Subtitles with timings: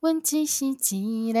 [0.00, 1.32] 问只是一个十几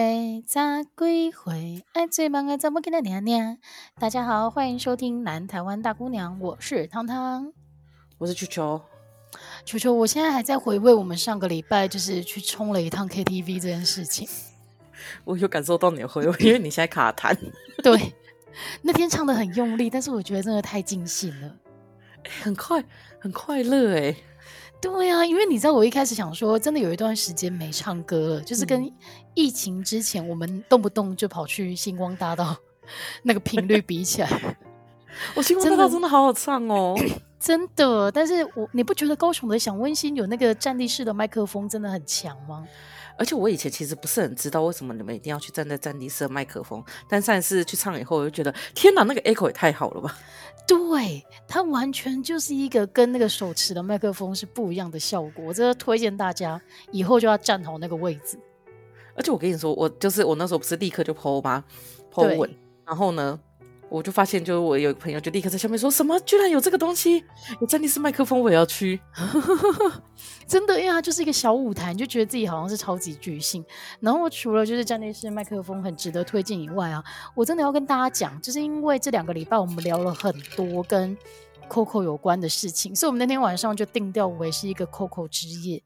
[1.32, 3.56] 岁，爱最忙的怎么跟他娘娘？
[4.00, 7.52] 大家好，欢迎收听南台湾大姑娘，我是汤汤，
[8.18, 8.82] 我是球球。
[9.64, 14.28] 球球，我现在还在回味我们上个礼拜就是去冲了一趟 KTV 这件事情。
[15.22, 17.38] 我有感受到你的回味，因为你现在卡痰。
[17.80, 18.12] 对，
[18.82, 21.54] 那天唱的很用力，但是我觉得真的太尽兴了，
[22.42, 22.84] 很快，
[23.20, 24.16] 很快乐哎。
[24.80, 28.90] 对、啊，因为你知道，我一开始想说，真的有一段时间没唱歌了，就是跟
[29.34, 32.56] 疫情之前，我们动不动就跑去星光大道
[33.22, 34.56] 那个频率比起来，
[35.34, 36.96] 我星光大道真的好好唱哦，
[37.40, 38.10] 真的。
[38.10, 42.64] 但是我你不觉得高雄的想温馨有那个站立式的麦克风真的很强吗？
[43.18, 50.16] 而且我以前其实不是很知道为什么你们一定要去站在站立式的麦克风，但上一次去唱以后，我就觉得天哪，那个 echo 也太好了吧！
[50.66, 55.46] 对，它完全就是一个跟那个手持的麦克风是不一样的效果。
[55.46, 56.60] 我真的推荐大家
[56.92, 58.38] 以后就要站好那个位置。
[59.16, 61.64] 而且我跟你说，我就是我那时候不是立刻就 po 吗
[62.12, 62.48] ？po 稳，
[62.86, 63.40] 然后呢？
[63.90, 67.24] 我就发现，就是我有一个朋友就立刻在下面说什么，居然有这个东西，
[67.60, 69.00] 有站立式麦克风，我也要去。
[70.46, 73.64] 真的，因为它就是一个小舞台，你就觉得自己好像是超级巨星。
[74.00, 77.02] 然后除了就是站立式麦克风很值得推荐以外啊，
[77.34, 81.16] 我真的要跟大家讲，就是因为这两个礼拜我们聊了很多跟
[81.68, 85.82] Coco 有关的事情，所以我们那天晚上就定调为是一个 Coco 之夜，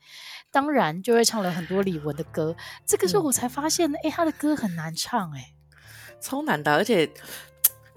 [0.50, 2.54] 当然就会唱了很多李玟的歌。
[2.86, 5.54] 这个时候我才发现，哎、嗯，他的歌很难唱、欸，哎，
[6.20, 7.08] 超难的，而且。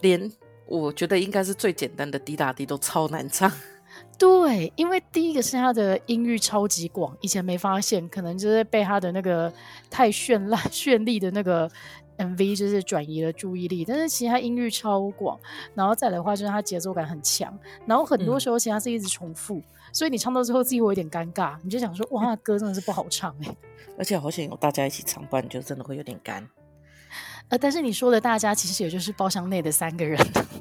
[0.06, 0.32] 连
[0.68, 3.52] 我觉得应该是最简单的滴答滴都超难唱，
[4.20, 9.52] 对，因为第一个是他的音域超级广，以前没发现，可能就是被他的那个
[9.90, 11.70] 太绚烂 绚丽的那个
[12.18, 15.40] MV 就是转移了注意力，但是其实他音域超广，
[15.74, 23.56] 然后再来的话就是他节奏感很强，然后很多时候其实他是一直重复，嗯、所以你唱到之后自己会有点尴尬，你就想说哇， 歌真的是不好唱哎，
[23.98, 26.48] 而且好想有大家一起唱，不然就真的会有点干。
[27.50, 30.20] 呃，但是你说的大家其实也就是包厢内的三个人。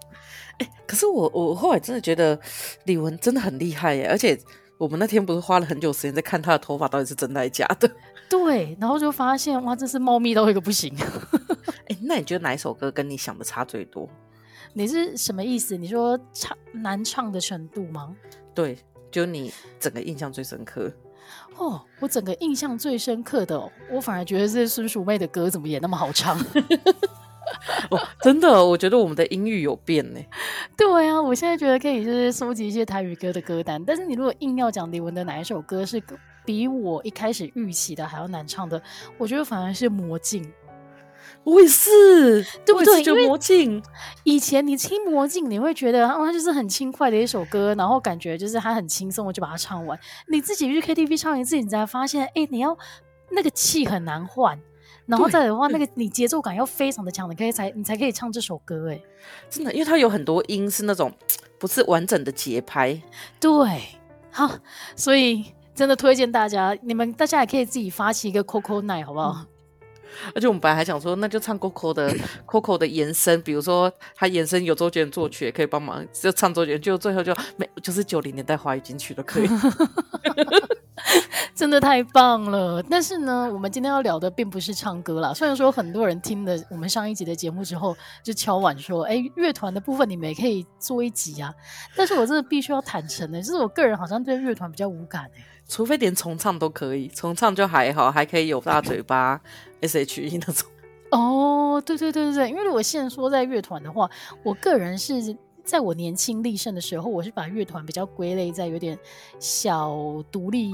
[0.58, 2.38] 哎，可是我我后来真的觉得
[2.84, 4.38] 李玟真的很厉害耶，而且
[4.78, 7.90] 我们那天不是花了很久时间在看她的头发到底是真的还是假的？
[8.28, 10.94] 对，然后就发现哇，真是茂密到一个不行。
[11.88, 14.08] 哎，那你觉得哪一首歌跟你想的差最多？
[14.72, 15.76] 你是什么意思？
[15.76, 18.14] 你说唱难唱的程度吗？
[18.54, 18.78] 对，
[19.10, 20.92] 就你整个印象最深刻。
[21.56, 26.38] 哦，我整个印象最深刻的，我反而觉得是孙淑妹的歌怎么也那么好唱。
[27.90, 30.20] 哦，真的，我觉得我们的音域有变呢。
[30.76, 36.02] 对啊，我现在觉得可以就是收集一些台语歌的歌单，但是你如果硬要讲李玟的哪一首歌是
[36.44, 38.82] 比我一开始预期的还要难唱的，
[39.16, 40.42] 我觉得反而是《魔镜》。
[41.42, 43.02] 我也是，对不对？
[43.02, 43.82] 就魔镜，
[44.22, 49.98] 以前你听魔镜，你会觉得哦，它就是很轻快的一首歌，然后感觉就是它很轻松，我就把它唱完。
[50.28, 52.76] 你自己去 KTV 唱一次，你才发现，哎，你要
[53.30, 54.58] 那个气很难换，
[55.04, 58.90] 然后再来的话， 那个你节奏感要非常的强，你可以才你才可以唱这首歌。
[58.90, 59.02] 哎，
[59.50, 61.12] 真的，因为它有很多音是那种
[61.58, 62.98] 不是完整的节拍。
[63.38, 63.82] 对，
[64.30, 64.50] 好，
[64.96, 69.34] 所以真的推荐大家，你们大家也可以自己发起一个 Coco Night，好不好？
[69.40, 69.46] 嗯
[70.34, 72.14] 而且我们本来还想说，那就唱 Coco 的
[72.46, 79.48] Coco 的延伸，比如说他延伸有周杰伦作曲，也可以帮忙就唱周杰伦，就最后就没就是九零年代华语金曲都可以，
[81.54, 82.82] 真的太棒了。
[82.82, 85.32] 但是呢，我们今天要聊的并不是唱歌啦。
[85.32, 91.54] 虽然说很多人听了我们上一集的节目之后，就敲碗说，哎，乐团的部分你们也可以做一集啊。
[91.96, 95.44] 但是我真的必须要坦诚的，就是我个人好像对乐团比较无感哎。
[95.66, 99.40] 除非连重唱都可以，重唱就还好，还可以有大嘴巴
[99.80, 100.68] S H E 那种。
[101.10, 104.10] 哦，对对对对对，因为如果现说在乐团的话，
[104.42, 108.98] 我个人是在我年轻力盛的时候，我是把乐团比较归类在有点
[109.38, 109.96] 小
[110.30, 110.72] 独立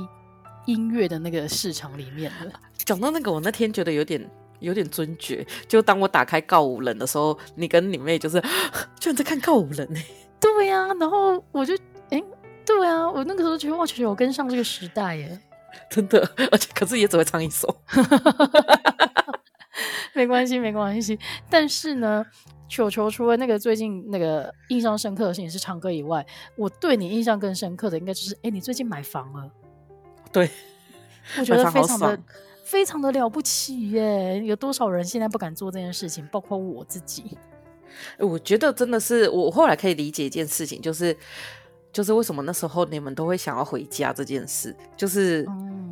[0.66, 2.50] 音乐的那个市场里面的。
[2.84, 4.30] 讲到那个，我那天觉得有点
[4.60, 8.40] 有点尊爵，就当我打开告五人的时候，你跟你妹就是
[8.98, 10.00] 居然在看告五人呢？
[10.40, 11.74] 对呀、啊，然后我就
[12.10, 12.22] 哎。
[12.78, 15.38] 对啊，我那个时候觉得哇，球球跟上这个时代耶，
[15.90, 16.20] 真的，
[16.52, 17.74] 而且可是也只会唱一首，
[20.14, 21.18] 没关系，没关系。
[21.50, 22.24] 但是呢，
[22.68, 26.24] 球球除了那个最近那个印象深刻的事情是唱歌以外，
[26.56, 29.50] 我对你印象更深刻的应该就是，哎，你最近买房了，
[30.32, 30.48] 对，
[31.38, 32.18] 我觉得非常的
[32.64, 34.40] 非常的了不起耶！
[34.44, 37.36] 有多少人现在不敢做这件事情，包括我自己。
[38.18, 41.16] 我觉得真的是，我后来可以理解一件事情，就是。
[41.92, 45.46] 就是为什么那时候你们都会想要回家这件事，就是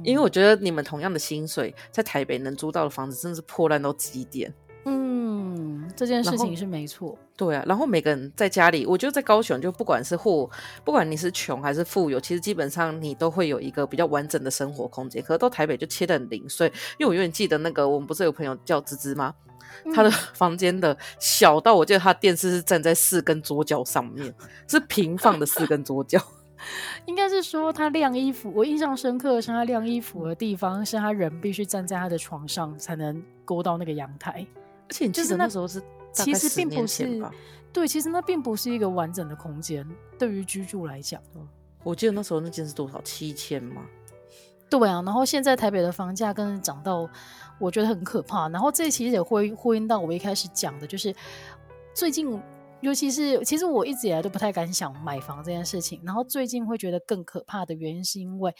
[0.05, 4.53] 因为我觉得你们同样的薪水，在台北能租到的房子真的是破烂到极点。
[5.89, 7.17] 嗯，这件事情是没错。
[7.37, 10.51] 对啊，然后每个人在家里，我觉得在高雄，就不管是户，
[10.85, 15.23] 不管你是穷还是富有，其实基本上你都会有一个比较完整的生活空间。
[15.23, 16.67] 可是到台北就切得很零碎，
[16.99, 19.35] 因为我永远记得那个，我们不是有朋友叫芝芝吗？
[19.95, 24.35] 他的房间的小到，我记得他电视是站在四根桌角上面，
[24.67, 26.21] 是平放的四根桌角。
[27.07, 34.45] 应该是说他晾衣服，我印象深刻的是他晾衣服的地方是他人必须站在他的床上才能勾到那个阳台，
[34.89, 35.83] 而且你记得那时候是
[36.13, 37.21] 其实并不是
[37.73, 39.87] 对，其实那并不是一个完整的空间，
[40.19, 41.23] 对于居住来讲。
[41.85, 43.01] 我记得那时候那间是多少？
[43.03, 43.83] 七千吗？
[44.71, 47.09] 对啊，然后现在台北的房价更是涨到
[47.59, 48.49] 我觉得很可怕。
[48.49, 51.15] 然后这其实也会呼应到我一开始讲的，就是
[51.95, 52.41] 最近。
[52.81, 56.01] 尤其是，其实我一直以来都不太敢想买房这件事情。
[56.05, 58.55] 然后最近会觉得更可怕的原因，是因为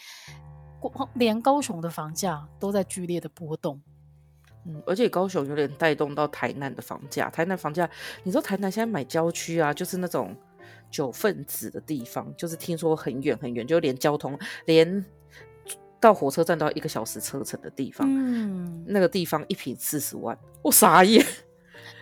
[1.13, 3.81] 连高雄的房价都在剧烈的波动。
[4.69, 7.27] 嗯，而且高雄有点带动到台南的房价。
[7.29, 7.89] 台南房价，
[8.23, 10.35] 你说台南现在买郊区啊，就是那种
[10.91, 15.03] 九份子的地方，就是听说很远很远，就连交通连
[15.99, 18.07] 到火车站都要一个小时车程的地方。
[18.07, 21.25] 嗯，那个地方一平四十万，我傻眼。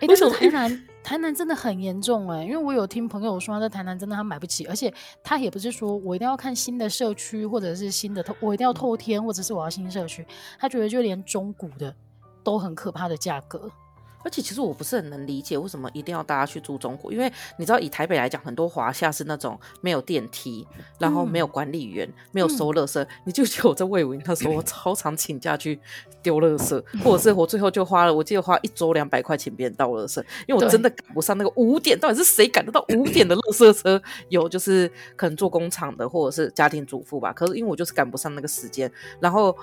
[0.02, 0.84] 欸，为什么台南？
[1.02, 4.92] 台南真的很严重哎、欸，因为我有听朋友说他在台南真的他买不起，而且
[5.22, 10.26] 他也不是说我一定要看新的社区或者是新的透，我一定要透天或者是我要新社区，
[10.58, 11.94] 他觉得就连中古的
[12.42, 13.70] 都很可怕的价格。
[14.24, 20.66] 而且其实我不是很能理解为什么一定要大家去住中国，因为你知道以台北来讲，很多华夏是那种没有电梯，
[20.98, 23.02] 然后没有管理员，嗯、没有收垃圾。
[23.02, 25.80] 嗯、你就觉得我在魏武营那时候，我超常请假去
[26.22, 34.00] 丢垃圾，嗯、或者是我最后就花了，我记得花一周两百块请别人倒垃圾，因为我真的赶不上那个五点，到底是谁赶得到五点的垃圾车？
[34.28, 39.56] 有就是可能做工厂的或者是家庭主妇吧，可是因为我就是赶不上那个时间，然后。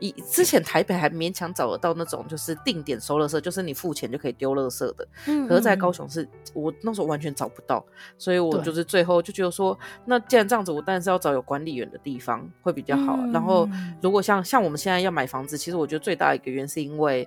[0.00, 5.06] 以之前台北还勉强找得到那种就是定点收垃圾，就是你付钱就可以丢垃圾的。
[5.26, 7.84] 嗯，嗯，可是在高雄是我那时候完全找不到，
[8.16, 13.16] 所以我就是最后就觉得说，那既然这样子，我当然是要找有管理员的地方会比较好。
[13.18, 13.68] 嗯、然后
[14.00, 17.26] 如果像像我们现在要买房子，其实我觉得最大的一个原因是因为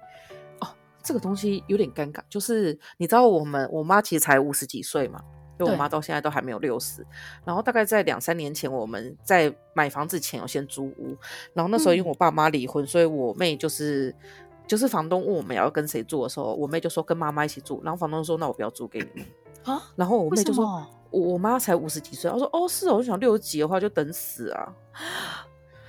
[0.59, 0.67] 哦，
[1.03, 5.21] 这个东西有点尴尬，就是你知道我们我妈其实才五十几岁嘛。
[5.59, 7.05] 我妈到现在都还没有六十，
[7.45, 11.15] 然后大概在两三年前，我们在买房子前有先租屋，
[11.53, 14.11] 然后那时候因为我爸妈离婚，嗯、所以我妹就是
[14.71, 19.25] 就是房东问我们要跟谁住的时候，我妹就说跟妈妈一起住，然后房东说那我不要租给你们
[19.75, 20.63] 啊，然后我妹就说
[21.09, 24.73] 我我妈才五十几岁，她说哦是哦，我就想六十几的话就等死啊。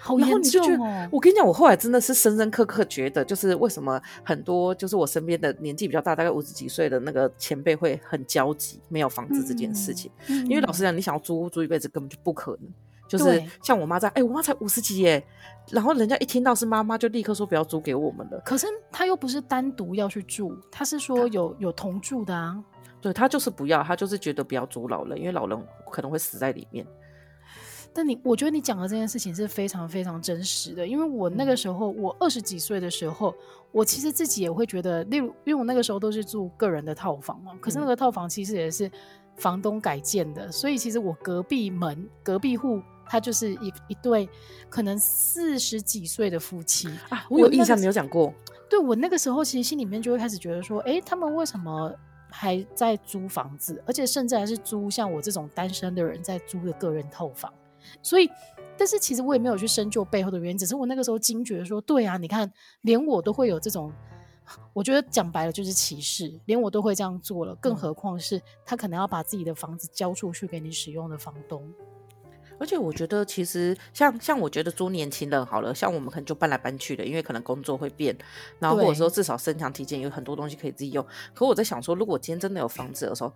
[0.01, 0.27] 好严重哦！
[0.27, 10.11] 然后你就觉得，我跟你讲，我后来真的是深深刻刻觉得，就是为什么很多就是我身边的年纪比较大，大概五十几岁的那个前辈会很焦急，没有房子这件事情。
[10.27, 12.69] 嗯嗯、因为老实讲，你想要租屋租一辈子根本就不可能。
[13.19, 15.23] 就是像我妈这样，哎、欸，我妈才五十几耶，
[15.71, 18.41] 然后人家一听到是妈妈，就立刻说不要租给我们了。
[18.45, 22.63] 可是她又不是单独要去住，她是说有有同住的啊。
[23.01, 25.59] 对，她就是不要，她就是觉得不要租老人，因为老人
[25.91, 26.87] 可能会死在里面。
[27.95, 33.35] 但你，我觉得你讲的这件事情是非常非常真实的，因为我那个时候，我二十几岁的时候，
[33.71, 38.91] 我其实自己也会觉得，例如，因为我那个时候都是住个人的套房嘛，可是那个套房其实也是
[39.37, 42.81] 房东改建的，所以其实我隔壁门隔壁户，
[43.13, 44.27] 他就是一一对
[44.71, 48.33] 可能四十几岁的夫妻啊，我有印象，没有讲过。
[48.71, 51.95] 对，我那个时候，其实心里面就会开始觉得说，哎，他们为什么
[52.31, 57.53] 还在租房子，而且甚至还是租像我这种单身的人在租的个人套房。
[58.03, 58.31] 所以，
[58.79, 62.51] 但是其实我也没有去深究背后的原因，只是我那个时候惊觉说，对啊，你看，
[62.81, 63.93] 连我都会有这种，
[64.73, 71.71] 我觉得讲白了就是歧视，连我都会这样做了，更何况是他可能要把自己的房子交出去给你使用的房东。
[72.63, 78.17] 而且我觉得，其实像像我觉得租年轻人好了，像我们可能就搬来搬去的，因为可能工作会变，
[78.61, 81.05] 然后或者说至少身强体健，有很多东西可以自己用。
[81.35, 83.33] 可我在想说，如果今天真的有房子的时候，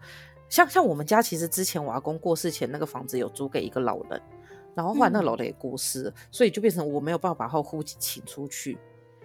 [0.49, 4.23] 像像我们家其实之前我阿公过世前那个房子有租给一个老人。
[4.77, 8.77] 然后后来那个老人也过世了，嗯、所以就变成我没有办法把他户籍请出去，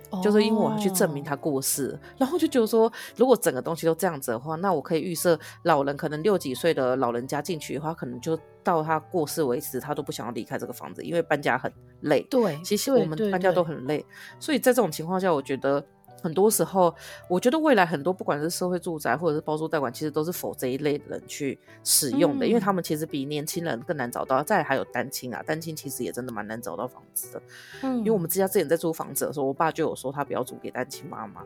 [0.10, 2.00] 哦、就是因为我要去证明他过世了。
[2.17, 12.21] 然后就觉得说，如果整个东西都这样子的话，那我可以预设老人可能六几岁的老人家进去的话，可能就到他过世为止，他都不想要离开这个房子，因为搬家很累。
[12.29, 14.05] 对，其实我们搬家都很累，
[14.39, 15.85] 所以在这种情况下，我觉得。
[16.21, 16.93] 很多时候，
[17.27, 24.43] 我觉得未来很多不管是社会住宅或者是包租代管，其实都是否这一类的人去使用的，嗯、因为他们其实比年轻人更难找到。
[24.43, 27.41] 再来还有单亲啊，单亲其实也真的蛮难找到房子的。
[27.81, 31.43] 嗯，因为我们之家之前在租房子的时候，我爸就有说他不要租给单亲妈妈。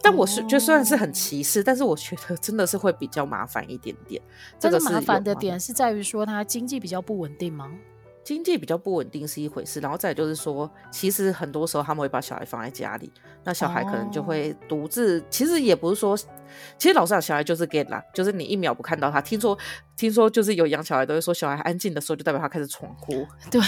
[0.00, 4.22] 但我是觉得虽然是很歧视，哦、但是我觉得真的是会比较麻烦一点点。
[4.58, 7.72] 这个麻烦的点是在于说他经济比较不稳定吗？
[8.24, 13.12] 经济比较不稳定是一回事，然后再就是说，其实很多时候他们会把小孩放在家里，
[13.42, 15.20] 那小孩可能就会独自。
[15.20, 16.16] 哦、其实也不是说，
[16.78, 19.58] 其实老实讲，小孩就是 get 啦，就是你一秒不看到他，听说
[19.96, 23.26] 听说就是有养小孩都会说，小孩安静的时候就代表他开始闯祸。
[23.50, 23.60] 对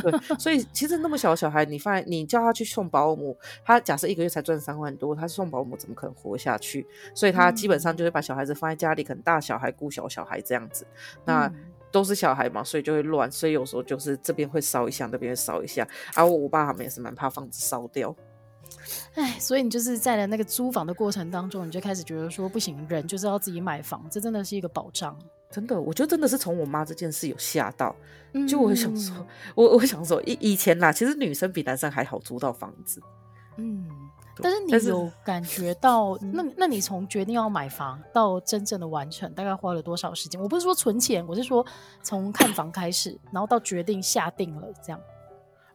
[0.00, 6.86] 对，所以其实那么小的小孩，你放在你叫他去送保姆，他假设一个月才赚三万多，他送保姆怎么可能活下去？
[7.12, 10.86] 所以他基本上就会把小孩子放在家里，可能大小孩顾小小孩这样子。
[11.24, 11.46] 那。
[11.46, 11.54] 嗯
[11.90, 15.86] 都是小孩嘛，所以就会乱，所以有时候就是这边会烧一下，那边会烧一下。
[16.14, 18.14] 而、啊、我我爸他们也是蛮怕房子烧掉。
[19.14, 25.16] 哎，所以你就是在了那个租房的过程当中，你就开始觉得说不行，人就是要自己买房，这真的是一个保障。
[25.50, 27.94] 真的，我觉得真的是从我妈这件事有吓到，
[28.48, 33.02] 就我想说，嗯、我我想说以以前啦，其实女生比男生还好租到房子。
[33.56, 33.84] 嗯。
[34.42, 40.40] 但是你有 感觉到，那那你从决定要买房到真正的完成，大概花了多少时间？
[40.40, 41.64] 我不是说存钱，我是说
[42.02, 45.00] 从看房开始，然后到决定下定了这样。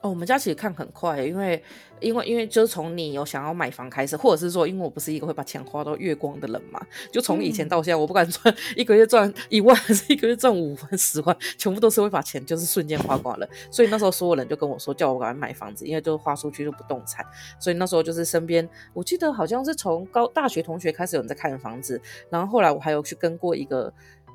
[0.06, 1.64] 哦，我们家其实看很快，因为
[2.00, 6.80] 因为因为就是从你有想要买房开始，或者是说，因为我不是一个会把钱花到月光的人嘛，
[7.12, 13.50] 就从以前到现在，我不管赚 一个月赚一万还是一个月赚五万、十万，全部都是会把钱就是瞬间花光了。
[13.72, 17.26] 所以那时候所有人就跟我说，叫我赶快买房子，因为就是花出去就不动产。
[17.60, 23.92] 所以那时候就是身边，我记得好像是从高大学同学开始有人在看房子，然后后来我还有去跟过一个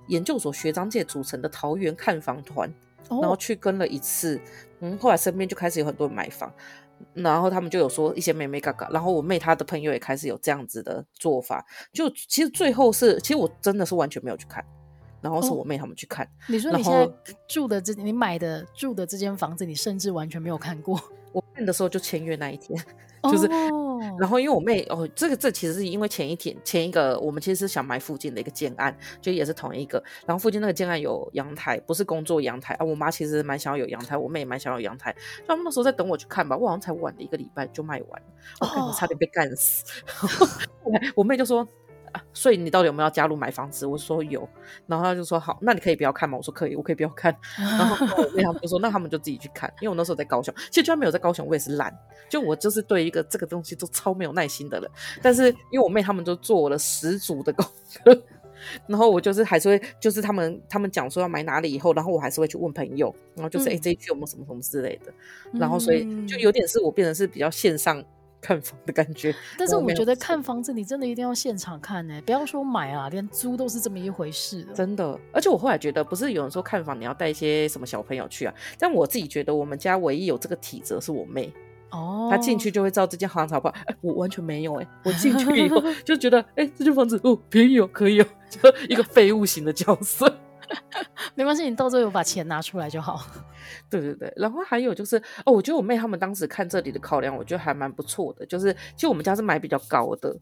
[0.08, 2.68] 研究所学长姐组成的桃园看房团。
[3.08, 4.40] 然后去跟了一次，
[4.80, 6.52] 嗯，后来身边就开始有很多人买房，
[7.14, 14.64] 然后他们就有说一些妹妹嘎嘎，然后我妹她的朋友也开始有这样子的做法，就其实最后是，其实我真的是完全没有去看，
[15.20, 16.24] 然后是我妹他们去看。
[16.24, 17.08] 哦，你说你现在
[17.46, 21.00] 住的这，你买的住的这间房子，你甚至完全没有看过？
[21.32, 22.78] 我看的时候就签约那一天。
[23.22, 23.46] 就是，
[24.18, 32.84] 然后因为我妹哦，这个这其实是因为前一天前一个我们其实是想买附近的一个建案，就也是同一个，然后附近那个建案有阳台，不是工作阳台啊。
[32.84, 35.14] 我妈其实蛮想要有阳台，我妹也蛮想要有阳台。
[35.46, 38.26] 他们那时候在等我去看吧，我好像才晚了一个礼拜就卖完了，
[38.60, 39.84] 我感觉差点被干死。
[40.82, 40.94] Oh.
[41.16, 41.68] 我妹就说。
[42.12, 43.86] 啊，所以你到底有没有要加入买房子？
[43.86, 44.48] 我说有，
[44.86, 46.36] 然后他就说好，那你可以不要看吗？
[46.36, 47.36] 我说可以，我可以不要看。
[47.56, 51.96] 然后 我妹他们就说，那他们就自己去看，因为我那时候在高雄，其实就算没有在高雄，我也是懒，
[52.28, 54.90] 就我就是对一个这个东西都超没有耐心的人。
[55.22, 57.64] 但是因为我妹他们都做了十足的功
[58.04, 58.22] 课，
[58.86, 65.12] 然后我就是还是会，就是他们他们讲说要买哪里以后，然后我还是会去问朋友，然后就是哎、嗯欸、这一区有没有什么什么之类的，
[65.52, 68.04] 然后所以就有点是我变成是比较线上。
[68.40, 74.62] 看房的感觉， 但是我觉得看房子你真的一定要现场看呢、欸，不要说买啊，连租都是这么一回事。
[74.74, 78.54] 真的，而且我后来觉得，不是有人说看房你要带一些什么小朋友去啊？
[78.78, 81.52] 但我自己觉得，我们家唯一有这个体质是我妹
[81.90, 83.74] 哦，她进去就会知道这间房子好不好。
[83.86, 90.32] 哎、欸，我完全没有哎、欸，我进去以后 就觉得，哎、欸，这间房子哦便宜哦，可以哦， 就一个废物型的角色。
[91.34, 93.20] 没关系，你到最后有把钱拿出来就好。
[93.90, 98.46] 对对对，然后还有就是哦，我觉得我妹他们当时看这里的考量，我觉得还蛮不错的。
[98.46, 100.36] 就是其实我们家是买比较高的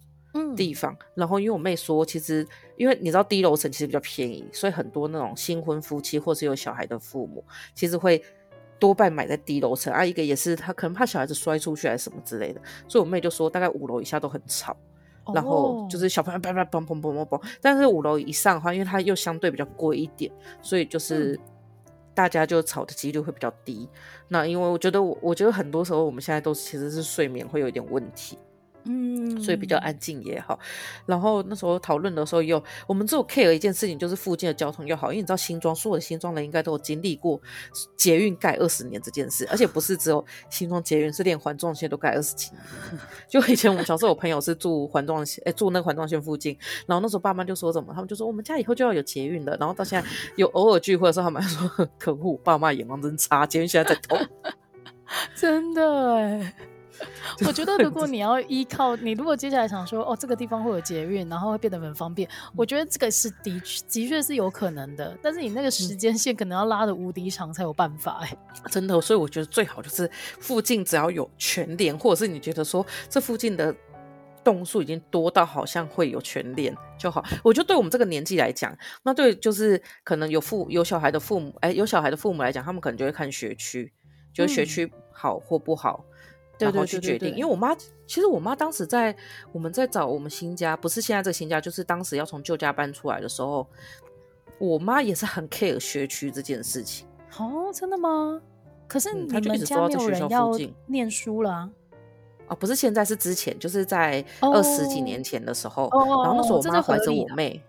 [0.56, 7.44] 地方，嗯、然后因为我妹说，其实因为你知道低楼层其实比较便宜，所以很多那种新婚夫妻或是有小孩的父母，
[7.75, 8.23] 其实会
[8.78, 9.92] 多半买在低楼层。
[9.92, 14.76] 啊，一个也是他可能怕小孩子摔出去还是什么之类的，所以我妹就说大概五楼以下都很吵。
[15.35, 20.30] 然后就是小朋友叭叭嘣嘣嘣嘣嘣，但是五楼以上的话，因为它又相对比较贵一点，
[20.62, 21.38] 所以就是
[22.14, 23.88] 大家就吵的几率会比较低。
[24.28, 28.38] 那因为我觉得我我觉得很多时候我们现在都其实是睡眠会有一点问题。
[28.85, 30.58] 嗯，所以比较安静也好。
[31.04, 35.12] 然后那时候讨论的时候有，我们只有 care 一件事情，就是附近的交通要好。
[35.12, 37.40] 因为你知道新庄，所有的新庄人应该都有经历过
[37.97, 42.62] 捷运盖二十年这件事，而且不是只有新庄捷运，是连环状线都盖二十几年。
[43.28, 46.56] 就以前我们小时候我朋友是住环状线，哎，住那个环状线附近，
[46.87, 49.56] 然后那时候爸妈就说什么，他们就说我们家以后就要有捷运了。
[49.58, 51.68] 然后到现在有偶尔聚会的时候，他们还说
[51.99, 54.18] 可恶，爸妈眼光真差，捷运现在在通，
[55.35, 56.54] 真的哎。
[57.47, 65.17] 我觉得，如果你要依靠你，如果接下来想说，哦，这个地方会有捷运，然后会变得很方便，我觉得这个是的确的确是有可能的。
[65.23, 68.37] 但是你那个时间线可能要拉的无敌长才有办法哎，
[68.71, 69.00] 真的。
[69.00, 73.75] 所以我觉得最好就是附近只要有全联，或者是你觉得说这附近的
[74.43, 77.25] 栋数已经多到好像会有全联就好。
[77.43, 83.93] 我觉得对我们这个年纪来讲，那对就是可能有父有小孩的父母，哎，有小孩的父母来讲，他们可能就会看学区，
[84.33, 86.05] 就是学区好或不好。
[86.59, 87.75] 嗯然后去决定，因为我妈
[88.07, 89.15] 其实我妈当时在
[89.53, 93.67] 我们在找我们新家，不是现在这个新家，就是当时要从旧家搬出来的时候，
[94.59, 97.07] 我妈也是很 care 学区这件事情。
[97.38, 98.41] 哦，真的吗？
[98.87, 100.50] 可是你们家没有人要
[100.87, 101.71] 念书了啊？
[102.49, 107.62] 哦，不是现在，是之前，就是在二十几年前的时候，哦、然后那时候我妈怀着我妹。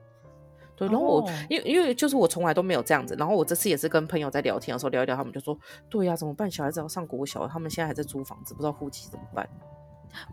[0.79, 5.55] 对，然后我、哦、因为因为就是我从来都没有这样子，然后我这次也是跟朋友在聊天的时候聊一聊，他们就说，
[5.89, 6.49] 对呀、啊，怎么办？
[6.49, 9.49] 小孩子要上国小，他们现在还在租房子，不知道户籍怎么办。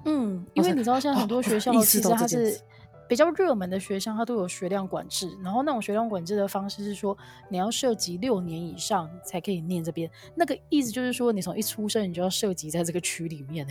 [0.05, 2.61] 嗯，因为你知道现在很多学校其实它是。
[3.09, 7.17] 比较热门的学校，它都有学量管制，然后那种学量管制的方式是说，
[7.49, 10.11] 你要涉及六年以上才可以念这边。
[10.35, 13.65] 那个意思就是说，你从一出生你就要涉及在这个区里面。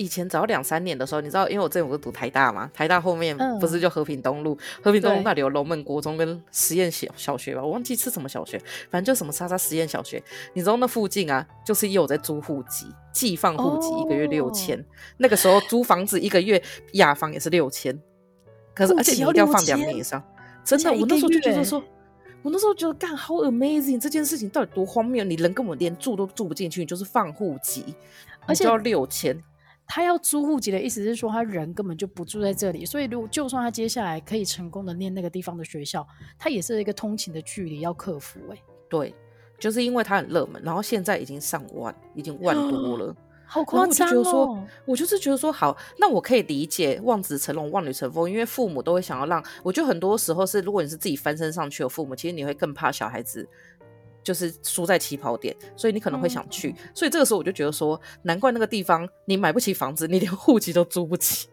[0.00, 10.22] 以前早两三年的时候，你知道，因为我之前我是读台大嘛，台大后面不是就和平东路，嗯、和平东路那里有龙门国中跟实验小小学吧，我忘记是什么小学，反正就什么莎莎实验小学。
[10.54, 14.84] 你知道那附近啊，就是也有在租户籍，寄放户籍一个月六千、哦，
[15.18, 16.62] 那个时候租房子一个月
[16.94, 17.94] 雅房也是六千。
[18.74, 20.22] 可是，而且你一定要放两年以上，
[20.64, 20.90] 真的。
[20.92, 21.84] 我那时候就觉得说，
[22.40, 25.22] 我那时候觉得干好 amazing，这件事情到底多荒谬？
[25.24, 27.94] 你人根本连住都住不进去，你就是放户籍，
[28.46, 29.38] 而且要六千。
[29.92, 36.06] 他要租户籍的意思是说，他人根本就不住在这里，所以如果就算他接下来可以成功的念那个地方的学校，
[36.38, 38.54] 他也是一个通勤的距离要克服、欸。
[38.54, 39.12] 哎，对，
[39.58, 43.12] 就是因为他很热门，然后现在已经上万，已经万多了。
[43.52, 44.64] 好夸张哦！
[44.84, 49.44] 我就是觉得说，好，那我可以理解望子成龙，望女成凤，因为父母都会想要让。
[49.64, 53.44] 我觉得很多时候是，如果你是自己翻身上去的父母，其实你会更怕小孩子
[54.22, 56.70] 就是输在起跑点，所以你可能会想去。
[56.70, 61.48] 嗯、所以这个时候我就觉得说，难怪那个地方你买不起房子，你连户籍都租不起。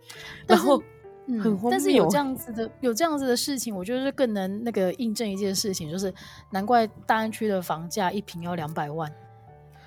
[0.46, 0.82] 然后，
[1.28, 1.72] 嗯，很荒。
[1.72, 6.14] 但是有这样子的有这样子的事情，我觉得更能那个印证一件事情，就是
[6.52, 9.12] 难怪大安区的房价一平要两百万。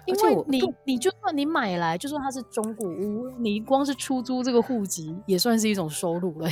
[0.06, 6.48] 因为你，你就算你买来，就算它是中古屋，你光是出租这个户籍，也算是一种收入了。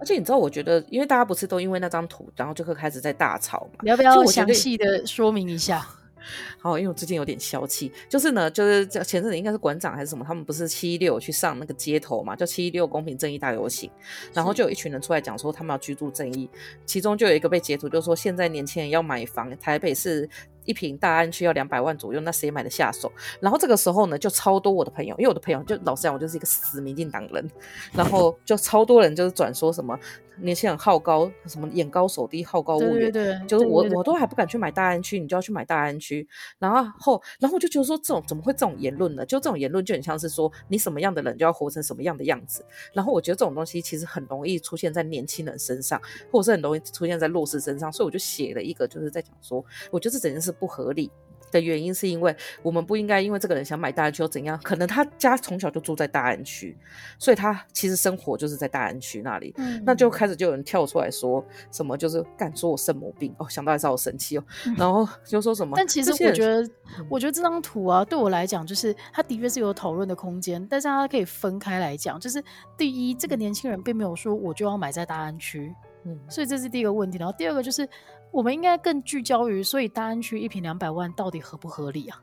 [0.00, 3.80] 而且你知道，我觉得，因为大家不是都因为那张图，然后就会开始在大吵嘛？
[3.82, 5.86] 你要不要详细的说明一下？
[6.60, 13.90] 好，因为我最近有点消气，就是呢，就是前阵子应该是馆长还是什么，他们不是七一六去上那个街头嘛，叫七一六公平正义大游行，
[14.34, 16.50] 然后就有一群人出来讲说他们要居住正义，
[16.84, 20.28] 其中就有一个被截图，就说现在年轻人要买房，台北市。
[20.68, 23.10] 一瓶大安区要两百万左右，那谁买得下手？
[23.40, 27.50] 然后这个时候呢，就超多我的朋友，因为我的朋友就老实讲，我就是一个死民进党人，
[27.92, 29.98] 然后就超多人就是转说什么。
[30.40, 33.10] 年轻人好高，什么眼高手低，好高骛远。
[33.10, 36.26] 对对对，就是我我都还不敢去买大安区，你就要去买大安区。
[36.58, 39.24] 然后后，然后我就觉得说，这种怎么会这种言论呢？
[39.26, 42.64] 就这种言论就很像是说，你什么样的人就要活成什么样的样子。
[42.92, 47.92] 然后我觉得这种东西其实很容易出现在年轻人身上，或者是很容易出现在弱势身上。
[47.92, 51.10] 所以我就写了一个，就是在讲说，我觉得这整件事不合理。
[51.50, 54.58] 的原因是因为我们不应该因为这个人想买大安区又怎样？
[54.62, 56.76] 可能他家从小就住在大安区，
[57.18, 59.54] 所以他其实生活就是在大安区那里。
[59.56, 64.44] 嗯，那就开始就有人跳出来说什么，就是敢说我圣母病哦，想到还是好生气哦。
[64.76, 65.74] 然后就说什么？
[65.78, 66.70] 但其实我觉得，
[67.08, 72.18] 我觉得这张图啊，对我来讲，就是他的确是有讨论的空间，但是他可以分开来讲。
[72.20, 72.42] 就是
[72.76, 77.18] 第一，这个年轻人并没有说我就要买在大安区，嗯，所以这是第一个问题。
[77.18, 77.88] 然后第二个就是。
[78.30, 82.20] 我们应该更聚焦于，所以大安区一平两百万到底合不合理啊？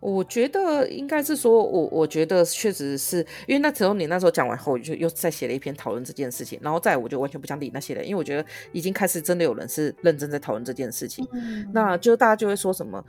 [0.00, 13.04] 我觉得应该是说，我我觉得确实是因为那时候你那时候讲完后，我就又再写了一篇讨论这件事情，然后再我就完全不想理那些人，因为我觉得已经开始真的有人是认真在讨论这件事情，嗯、那就大家就会说什么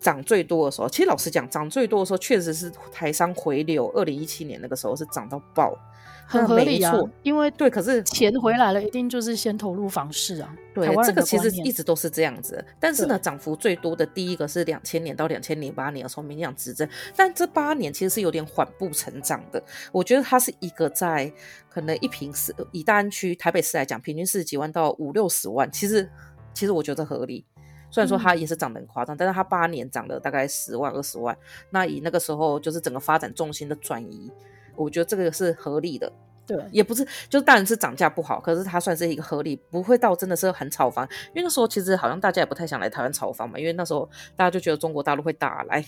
[0.00, 5.78] 涨最多的时候，其实老实讲，涨最多的时候确实是台商回流，二零一七年那个时候是涨到爆。
[6.28, 10.52] 很合理啊，因为对，可是钱回来了，一定就是先投入房市啊。
[10.74, 12.62] 对，这个其实一直都是这样子。
[12.80, 19.62] 但是呢，涨幅最多的第一个是两千年到两千零八年的时候，民进党执政，但这八年其实是有点缓步成长的。
[19.92, 21.32] 我觉得它是一个在
[21.70, 26.10] 可能一平是以大安区台北市来讲，平均四十几万到五六十万，其实
[26.52, 27.44] 其实我觉得合理。
[27.88, 31.34] 虽然说它也是涨得很夸张，嗯，但是它八年涨了大概十万二十万。
[31.70, 34.30] 那以那个时候就是整个发展重心的转移。
[34.76, 36.12] 我觉得这个是合理的，
[36.46, 45.84] 对，也不是，就是当然是涨价不好，可是它算是一个合理，不会到真的是很炒房，因为那时候其实好像大家也不太想来台湾炒房嘛，因为那时候大家就觉得中国大陆会打来，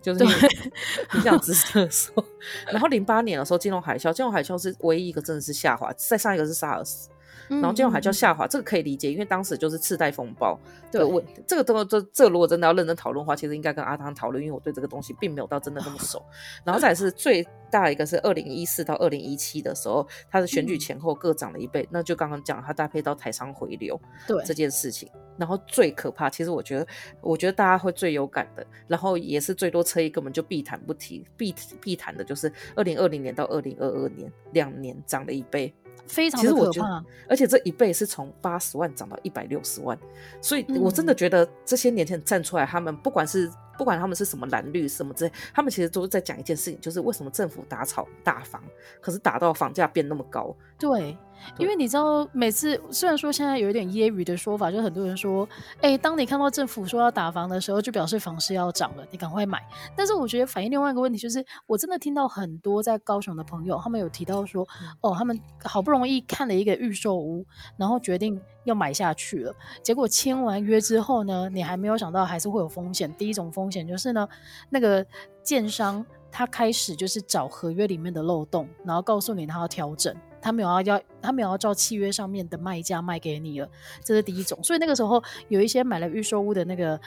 [0.00, 1.52] 就是你这样子
[1.90, 2.24] 说。
[2.70, 7.06] 然后零八年的时候金融海啸，金融海啸是唯一一个真的是下滑，再上一个是 SARS。
[7.48, 10.58] 然后金融海啸下滑，这个可以理解，因为当时就是次贷风暴。
[10.90, 16.22] 对，我这个这个这这如果真的要认真讨论的话，其实应该跟阿汤讨论，因为我对这个东西并没有到真的那么熟。
[16.64, 25.08] 然后再是最大一个是二零一四到二零一七的时候，它的选举前后各涨了一倍，嗯、那就刚刚讲它搭配到台商回流对这件事情。
[25.36, 26.86] 然后最可怕，其实我觉得，
[27.20, 35.72] 我觉得大家会最有感的，然后也是最多车议根本就避谈不提，避避谈的就是二零二零年到二零二二年两年涨了一倍。
[36.06, 39.98] 非常的可怕，而且这一倍是从八十万涨到一百六十万，
[40.40, 48.62] 所以我真的觉得这些年轻人站出来，他们不管是不管他们是什么蓝绿什么之类，他们其实都是在讲一件事情，就是为什么政府打炒大房，
[49.00, 50.54] 可是打到房价变那么高？
[50.78, 51.16] 对，
[51.58, 59.60] 因为你知道，每次虽然说现在有一点揶揄的说法，就很多人说，哎、欸，当你看到政府说要打房的时候，就表示房市要涨了，你赶快买。
[59.96, 64.66] 但是我觉得反映另外一个问题，就是我真的听到很多在高雄的朋友，他们有提到说，
[65.00, 67.44] 哦，他们好不容易看了一个预售屋，
[67.76, 73.12] 然后决定要买下去了，结果签完约之后呢，你还没有想到还是会有风险。
[73.14, 74.28] 第一种风险就是呢，
[74.70, 75.04] 那个
[75.42, 80.14] 建商他开始就是找合约里面的漏洞，然后告诉你他要调整。
[80.40, 83.68] 他没有要要，他没有要照契约上面的卖价卖给你了，
[84.04, 84.56] 这是第一种。
[84.62, 87.00] 所以那个时候有一些买了预售屋的那个，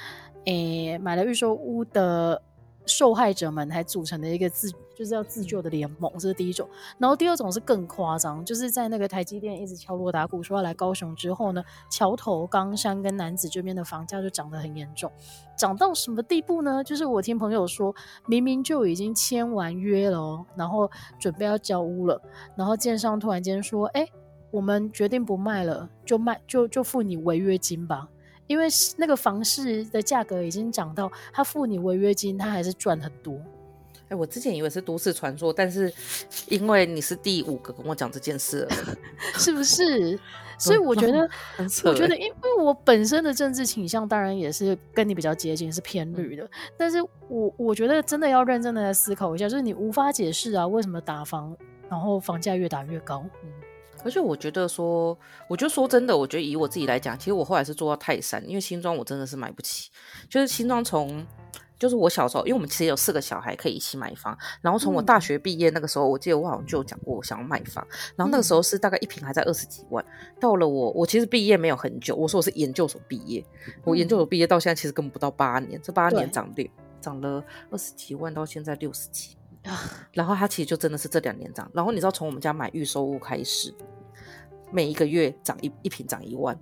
[0.45, 2.41] 诶、买了预售屋的
[2.85, 4.71] 受害者们，还组成的一个自。
[4.93, 6.69] 就是要自救的联盟，这是第一种。
[6.99, 15.11] 然后第二种是更夸张，就是在那个台积电一直敲锣打鼓说要来高雄之后呢，桥头、冈山跟楠梓这边的房价就涨得很严重，
[15.57, 16.83] 涨到什么地步呢？
[16.83, 17.95] 就是我听朋友说，
[18.27, 22.21] 明明就已经签完约了哦，然后准备要交屋了，
[22.55, 24.05] 然后建商突然间说：“哎，
[24.51, 28.07] 我们决定不卖了，就卖就就付你违约金吧，
[28.51, 33.35] 因为那个房市的价格已经涨到他付你违约金，他还是赚很多。”
[34.09, 35.89] 哎，我之前以为是都市传说，但是
[36.49, 38.69] 因为你是第五个跟我讲这件事了，
[39.39, 40.19] 是不是？
[40.57, 41.19] 所以 我觉得，
[41.85, 46.45] 我觉得，因为我本身的政治倾向当然也是跟你比较接近，是偏绿的。
[46.77, 51.55] 但是我我觉得真的要认真的来思考一下，就是你无法解释啊，为什么打房，
[51.89, 53.25] 然后房价越打越高？
[53.43, 53.49] 嗯，
[54.03, 59.89] 而且我觉得说，我就说真的，我觉得以我自己来讲，其实我后来是做到泰山，因为新庄我真的是买不起，
[60.29, 61.25] 就是新庄从。
[61.81, 67.83] 就是我小时候，因为我们其实有四个小孩可以一起买房，然后从我大学毕业那个时候，嗯、我记得我好像就有讲过我想要买房，
[68.15, 70.05] 然后那个时候是大概一平还在二十几万。
[70.39, 73.43] 到了我，我其实毕业没有很久，我说我是研究所毕业，
[73.83, 76.67] 我研究所毕业到现在其实根本不到八年，这八年涨六
[76.99, 79.35] 涨了二十几万，到现在六十几，
[80.11, 83.73] 然后它其实就真的是这两年涨，然后你知道从我们家买预售物开始，
[84.71, 86.57] 每一个月涨一一瓶涨一万。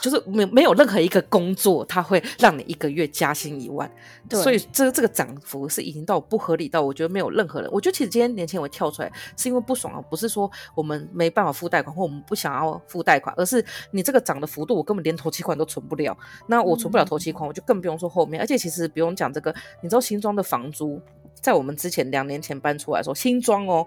[0.00, 3.88] 就是没没有任何一个工作，它会让你一个月加薪一万，
[4.28, 7.70] 对，所以这这个涨幅是已经到不合理到，我觉得没有任何人。
[7.70, 16.16] 我觉得其实今天年轻人会跳出来，是因为不爽啊，不是说我们没办法付贷款或我们不想要付贷款，而是你这个涨的幅度，我根本连头期款都存不了。
[16.48, 18.40] 那我存不了头期款，我就更不用说后面。
[18.40, 21.00] 而且其实不用讲这个，你知道新庄的房租，
[21.40, 23.86] 在我们之前两年前搬出来的时候，新装哦，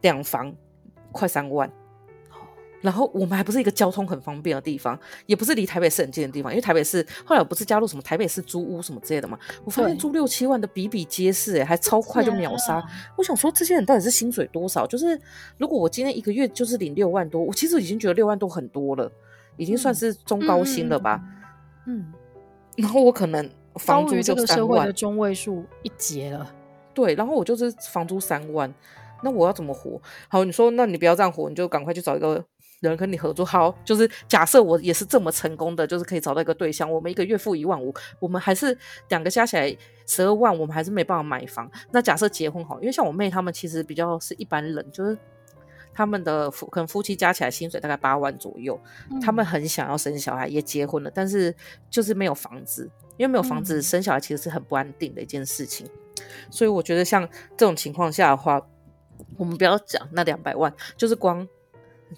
[0.00, 0.54] 两房
[1.10, 1.70] 快三万。
[2.80, 12.82] 然后我们还不是一个交通很方便的地方，也不是离台北市很近的地方，因为台北市后来我不是加入什么台北市租屋什么之类的嘛，我发现租六七万的比比皆是，欸，还超快就秒杀。
[13.16, 14.84] 我想说这些人到底是薪水多少？
[14.84, 15.16] 就是
[15.58, 19.08] 如果我今天一个月就是领六万多，我其实已经觉得六万多很多了，
[19.56, 21.22] 已经算是中高薪了吧。
[21.86, 22.12] 嗯，嗯，
[22.78, 26.52] 然后我可能房租就三万，这个社会的中位数一截了。
[26.94, 28.72] 对，然后我就是房租三万，
[29.22, 30.00] 那我要怎么活？
[30.28, 32.44] 好，你说那你不要这样活，你就赶快去找一个。
[32.88, 38.76] 人跟你合作好，就是假设我也是这么成功的，就是可以找到一个对象，我们一个月付一万五，我们还是
[39.08, 39.72] 两个加起来
[40.04, 41.70] 十二万，我们还是没办法买房。
[41.92, 45.16] 那假设结婚好，因为像我妹他们其实比较是一般人，就是
[45.94, 51.54] 他们的夫可能夫妻加起来薪水大概八万左右，嗯，他们很想要生小孩，也结婚了，但是
[51.90, 55.86] 就是没有房子，因为没有房子，嗯，生小孩其实是很不安定的一件事情。
[56.50, 58.60] 所以我觉得像这种情况下的话，
[59.36, 61.46] 我们不要讲那两百万，就是光。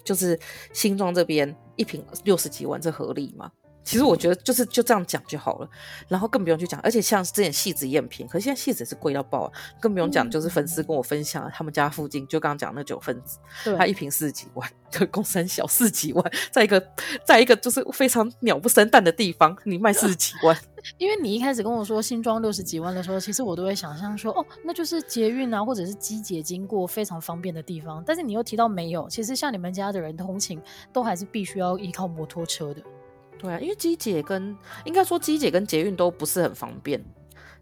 [0.03, 0.37] 就是
[0.73, 3.49] 新庄这边一平六十几万，这合理吗？
[3.85, 5.69] 其实我觉得就是就这样讲就好了，
[6.09, 6.77] 然后更不用去讲。
[6.81, 10.29] 而且像之前戏子也很便宜，可是现在戏子也是贵到爆啊，更不用讲。
[10.29, 13.37] 就是粉丝跟我分享，他们家附近就刚刚讲那九份子，
[13.77, 16.83] 他一瓶四十几万，就供三小四十几万，在一个
[17.23, 20.57] 在一个就是非常鸟不生蛋的地方，你卖四十几万。
[20.97, 28.03] 因为你一开始跟我说新庄六十几万的时候，其实我都会想象说，哦，那就是捷运啊，或者是机捷经过非常方便的地方。
[28.05, 30.59] 但是你又提到没有，其实像你们家的人通勤
[30.91, 32.81] 都还是必须要依靠摩托车的。
[33.37, 37.03] 对啊，因为机姐跟应该说机姐跟捷运都不是很方便，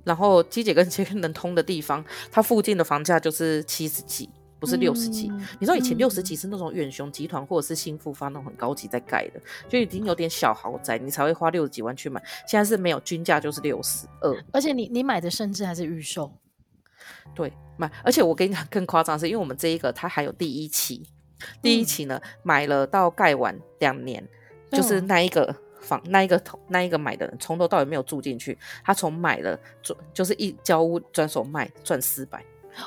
[0.04, 5.28] 然后机姐跟捷运能通的地方，它附近的房价就是七十几，不是六十几。
[5.30, 12.24] 嗯、你知道以前六十几是那种远雄集团或者是新复发那种很高级在盖的，就已经有点小豪宅，你才会花六十几万去买。
[12.48, 16.32] 现在是没有均价就是六十二，而且你你买的甚至还是预售。
[17.36, 21.04] 对，买，而且我跟你讲更夸张是，因为我们这一个它还有第一期，
[21.62, 24.26] 第一期呢、嗯、买了到盖完两年，
[24.74, 25.44] 就是那一个。
[25.44, 32.42] 嗯房那一个头那一个买的人从头到尾没有住进去，他从买了转就是一交屋转手卖赚四百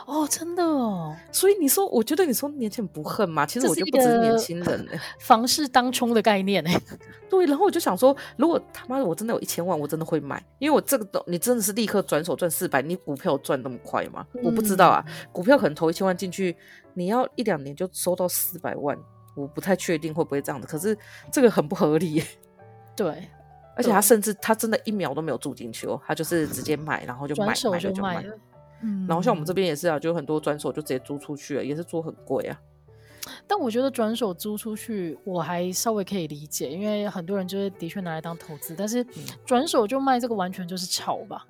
[0.06, 1.14] 哦，真的哦。
[1.30, 3.44] 所以你说，我觉得你说年轻人不恨吗？
[3.44, 6.80] 其实我就不只是年轻人哎， 房市当冲的概念哎。
[7.28, 14.26] 对，然后我就想说，如果他妈的我真的有一千万，我真的会买，因为我这个你真的是立刻转手赚四百，你股票赚那么快吗？
[14.32, 14.40] 嗯。
[14.42, 16.56] 我不知道啊，股票可能投一千万进去，
[16.94, 18.98] 你要一两年就收到四百万。
[19.36, 20.96] 我不太确定会不会这样子，可是
[21.30, 22.22] 这个很不合理。
[22.96, 23.28] 对，
[23.76, 28.26] 而且他甚至他真的一秒都没有住进去哦，他就是直接买，然后就买，就买了就买。
[28.82, 32.58] 嗯，然后像我们这边也是啊，就很多转手就直接租出去了，也是租很贵啊。
[33.46, 39.04] 但我觉得转手租出去我还稍微可以理解，因为很多人就是的确拿来当投资，但是
[39.44, 41.46] 转手就卖这个完全就是炒吧。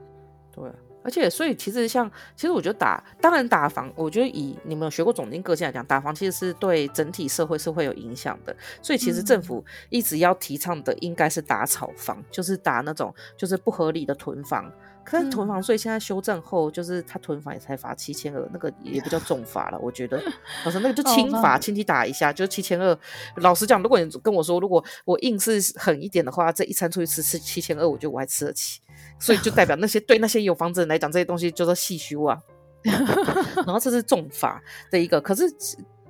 [0.52, 0.70] 对。
[1.06, 8.54] 而且，所以其实像，其实我觉得打，当然打房，我觉得以你们有学过总经个性来讲，打房其实是对整体社会是会有影响的。
[8.82, 14.68] 所以其实政府一直要提倡的应该是打炒房，嗯、就是打那种就是不合理的囤房。
[15.06, 20.20] 可是囤房税现在修正后，就是他囤房也才罚七千二，那个也不叫重罚了，我觉得。
[20.66, 22.98] 老师那个就轻罚，轻轻打一下，就七千二。
[23.36, 28.80] 老实讲，如果你跟我说，如果我硬是狠一点的话，这一餐出去吃吃七千二，我觉得我还吃得起。
[29.20, 32.36] 所以就代表那些对那些有房子人来讲，这些东西叫做细修啊。
[33.64, 35.44] 然后这是重罚的一个，可是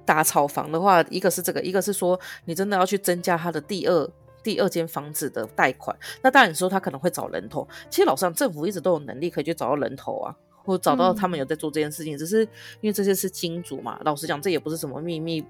[0.05, 4.11] 打炒房的话，一个是这个，一个是说你真的要去增加它的第二
[4.47, 5.97] 第二间房子的贷款。
[6.23, 10.33] 那当然你说他可能会找人头，其实老实讲，政府一直都有能力可以去找到人头啊，
[10.65, 12.43] 或找到他们有在做这件事情，嗯、只是
[12.81, 13.99] 因为这些是金主嘛。
[14.05, 15.45] 老实讲，这也不是什么秘密。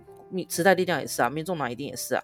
[0.48, 2.22] 时代力量也是啊，民众党一定也是啊。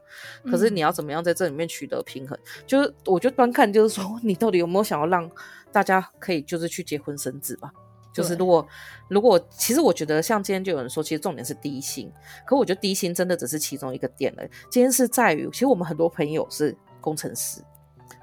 [0.50, 2.36] 可是你要怎么样在这里面取得平衡？
[2.38, 5.30] 嗯、就是我觉得端看就是说，你到底有没有想要让
[5.70, 7.70] 大家可以就是去结婚生子吧？
[8.12, 8.66] 就是如果
[9.08, 12.12] 如果其实我觉得像今天就有人说，其实重点是低薪。
[12.46, 14.42] 可我觉得低薪真的只是其中一个点了。
[14.70, 17.60] 今天是在于，其实我们很多朋友是工程师，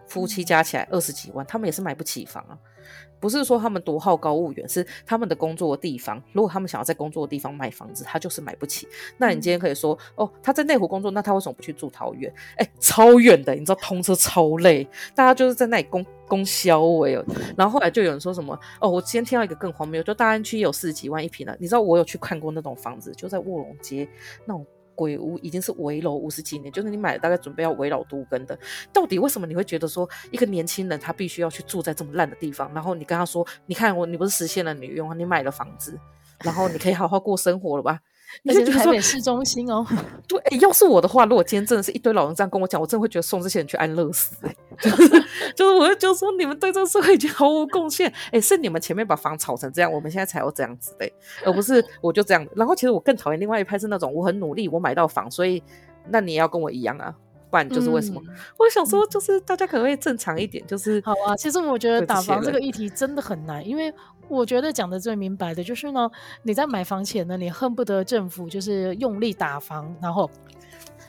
[0.07, 2.57] 夫妻加起来二十几万，他们也是买不起房啊。
[3.19, 6.21] 不是说他们多好高骛远，是他们的工作的地方。
[6.33, 8.87] 如果他们想要在工作的地方买房子，他就是买不起。
[9.17, 12.33] 那你今天可以说，哦，他在内湖工作，那他为什么不去住桃园？
[12.57, 17.11] 哎，超远的，你知道通车超累，大家就是在那里供供销哎。
[17.57, 21.55] 然后后来就有人说什么，哦，我今天听到一个更荒谬，就大安区有四十几万一平的。
[21.59, 24.07] 你知道我有去看过那种房子，就在卧龙街
[24.45, 24.65] 那种。
[24.99, 28.59] 鬼屋已经是围楼五十几年，就是你买了大概准备要围老都跟的。
[28.91, 32.69] 到底为什么你会觉得说一个年轻人他必须要去住在这么烂的地方？
[32.73, 35.97] 然后你跟他说，你看我，你不是实现了女愿，你买了房子，
[36.43, 38.01] 然后你可以好好过生活了吧？
[38.43, 39.85] 那是台北市中心哦。
[40.27, 44.35] 对，要是我的话，如果今天真的是一堆老人这样跟我讲，我真的会觉得送这些人去安乐死。
[44.79, 45.09] 就是，
[45.55, 48.11] 就是，我就觉得说你们对这个社会已经毫无贡献。
[48.31, 51.11] 哎，是你们前面把房炒成这样，我们现在才要这样子的，
[51.43, 52.47] 而不是 我就这样。
[52.55, 55.61] 然后其实我更讨厌另外一派是那种我很努力，我买到房，所以
[56.09, 57.13] 那你也要跟我一样啊。
[57.51, 58.21] 不然就是为什么？
[58.27, 61.35] 嗯、我想说，就是大家可能会正常一点，就是好啊。
[61.35, 63.91] 其实我觉得打房这个议题真的很难，因为
[64.29, 66.09] 我觉得讲的最明白的就是呢，
[66.43, 70.29] 你在买房前呢，你恨不得政府就是用力打房，然后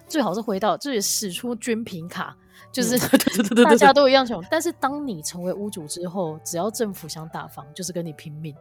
[0.09, 2.37] 最好是回到就是使出均平卡，
[2.73, 2.99] 就是
[3.63, 4.43] 大家都一样穷。
[4.51, 8.55] 但是当你成为屋主之后，只要政府想打房，就是跟你拼命。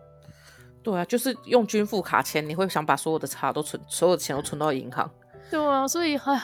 [0.84, 5.10] 对啊，就是用均富卡钱，你会想把所有的卡都存，所有的钱都存到银行。
[5.52, 6.42] 对啊，所以哎，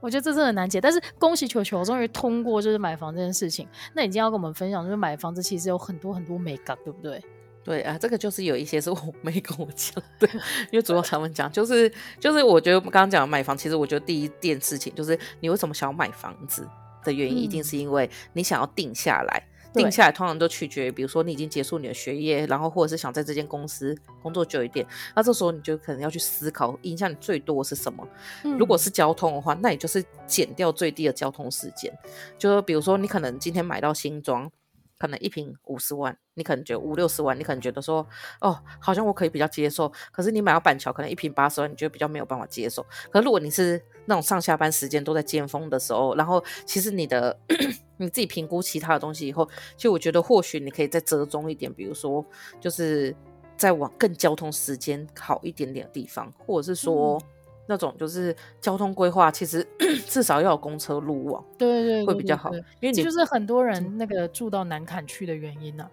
[0.00, 0.80] 我觉得这真的很难解。
[0.80, 3.68] 但是恭喜球球终于通过，就是买房这件事情。
[3.94, 7.22] 那你今天要跟我们分享，就是买房子其实有很多很多美感，对不对？
[7.68, 10.26] 对啊，这个就是有一些是我没跟我讲的，
[10.70, 16.66] 因为主要他们讲，就是就是我觉得我们刚刚讲的买房，其实我觉得第一件事情就是你为什么想要买房子
[17.04, 19.42] 的原因，一定是因为你想要定下来。
[19.46, 28.08] 嗯定下来通常都取决于，比如说你已经结束你的学业，然后或者是想在这间公司工作久一点，那这时候你就可能要去思考，影响你最多是什么？
[28.44, 31.92] 嗯、如果是交通的话，那也就是减掉最低的交通时间。
[32.38, 34.50] 就比如说你可能今天买到新庄，
[34.98, 38.06] 可能一瓶五十万，你可能觉得五六十万，你可能觉得说
[38.40, 39.90] 哦，好像我可以比较接受。
[40.10, 42.84] 可是你买到板桥，可能一瓶八十万，你觉得比较没有办法接受。
[43.10, 47.38] 可是如果你是那种上下班时间都在尖峰的时候，然后其实你的
[47.96, 52.24] 你自己评估其他的东西以后，其实我觉得或许你可以再折中一点，比如说
[52.60, 53.14] 就是
[53.56, 57.20] 再往更交通时间好一点点的地方，或者是说
[57.68, 59.64] 那种就是交通规划，其实
[60.08, 62.50] 至少要有公车路网，对对对，会比较好，
[62.80, 65.90] 因为你就是很多人那个住到南坎去的原因呢、啊。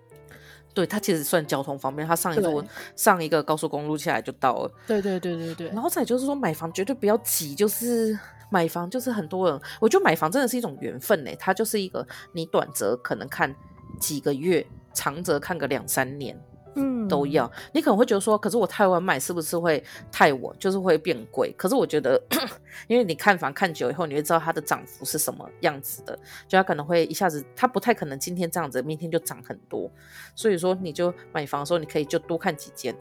[0.74, 2.64] 对，它其实算交通方便，它上一座
[2.98, 4.72] 上一个高速公路下来就到了。
[4.86, 5.68] 对对对对对。
[5.70, 8.18] 然后再就是说买房绝对不要急，就是
[8.50, 11.32] 买房就是很多人，我觉得买房真的是一种缘分呢。
[11.40, 13.56] 它就是一个你短则可能看
[14.00, 16.38] 几个月，长则看个两三年。
[16.76, 17.50] 嗯，都要。
[17.74, 21.54] 你可能会觉得说，可是我太晚买是不是会太晚，就是会变贵？
[21.58, 22.22] 可是我觉得，
[22.88, 29.90] 因为你看房看久以后，你会知道它的涨幅是什么样子的，就它可能会一下子，它不太可能今天这样子，明天就涨很多。
[30.36, 32.96] 所以说，你就买房的时候，你可以就多看几间。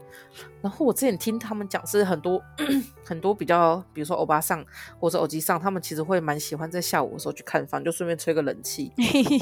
[0.61, 2.41] 然后我之前听他们讲，是很多
[3.05, 4.65] 很多比较，比如说欧巴上
[4.99, 8.91] 或者欧吉上，他们其实会蛮喜欢在下午的时候去看房，就顺便吹个冷气。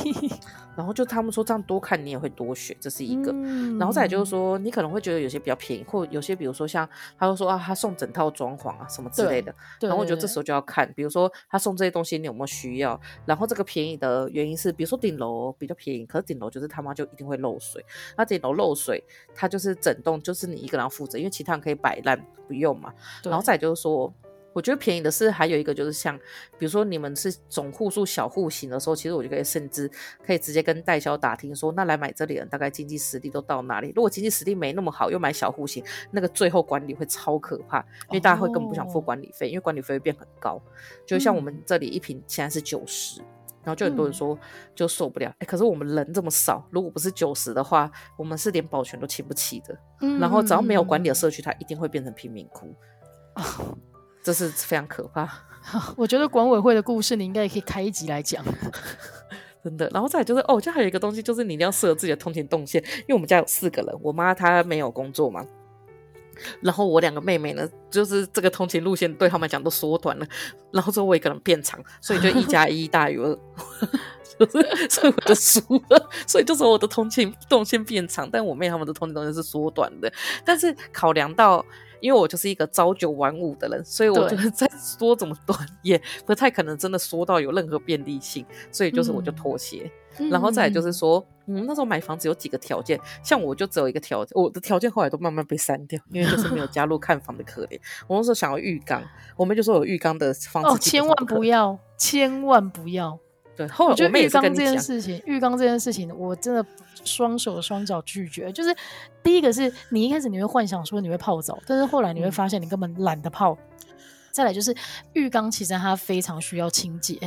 [0.75, 3.31] 然后就他们说这样多看你也会多学，这是一个。
[3.77, 4.22] 然后再就是。
[4.23, 9.53] 就说，你可能会觉得有些比较便宜，或有些比如说像他就说啊，他送整套装潢啊什么之类的。
[9.81, 12.99] 然后我觉得这时候就要看，比如说他送这些东西你有没有需要。
[13.25, 17.85] 然后这个便宜的原因是，比如说顶楼比较便宜，可是顶楼就是他妈就一定会漏水。
[18.17, 19.03] 那顶楼漏水，
[19.35, 22.93] 它就是整栋就是你一个人负责，因为其他人可以摆烂不用嘛。
[23.23, 24.13] 然后再就是说。
[24.53, 26.17] 我觉得便宜的是还有一个就是像，
[26.57, 29.89] 比如说你们是总户数小户型的时候，其实我就可以甚至
[30.25, 33.91] 可以直接跟代销打听说，那来买这里人大概经济实力都到哪里？
[33.95, 40.61] 如果经济实力没那么好，又买小户型，那个最后管理会超可怕，因为大家会根本不想付管理费，哦、因为管理费会变很高。
[41.05, 43.25] 就像我们这里一平现在是九十、嗯，
[43.63, 44.37] 然后就很多人说
[44.75, 45.29] 就受不了。
[45.29, 49.75] 哎、嗯，可是我们人这么少，如果不是九十的话，我们是连保全都请不起的。
[50.01, 52.73] 嗯、然后只要没有管理的社区，它一定会变成贫民窟。
[53.35, 53.77] 哦
[54.23, 55.29] 这是非常可怕。
[55.95, 58.43] 我觉得管委会的故事，你应该也可以开一集来讲，
[59.63, 59.89] 真的。
[59.93, 65.45] 然后再就是，哦，就还有一个东西，就是你一定要设自己的通勤动线，因为我们家有四个人，我妈她没有工作嘛，
[66.59, 70.27] 然后我两个妹妹呢，就是这个通勤路线对他们来讲都缩短了，
[70.73, 73.33] 然后之后我一个人变长，所以就一加一大于二，
[74.37, 80.11] 就 是所以我就输了，所以就是我的通勤动线变长，但我妹他们的通勤动线是缩短的，
[80.43, 81.65] 但是考量到。
[82.03, 89.89] 因为我就是一个朝九晚五的人，所以我觉得 再说怎么短也不太可能真的说到有任何便利性，所以就是我就妥协。
[90.19, 97.79] 嗯、然后再来就是说，嗯，那时候买房子有几个条件，像我就只有一个条件，我的条件后来都慢慢被删掉，因为就是没有加入看房的可怜。
[98.05, 99.01] 我那时候想要浴缸，
[99.37, 103.17] 我们就说有浴缸的房子哦，千万不要，千万不要。
[103.55, 106.65] 对，后来我觉得浴缸这件事情，浴缸这件事情，我真的
[107.03, 108.51] 双手双脚拒绝。
[108.51, 108.75] 就是
[109.21, 113.57] 第一个是你一开始你会幻想说你会泡澡，但是后来你会发现你根本懒得泡。
[113.71, 113.95] 嗯、
[114.31, 114.75] 再来就是
[115.13, 117.19] 浴缸其实它非常需要清洁，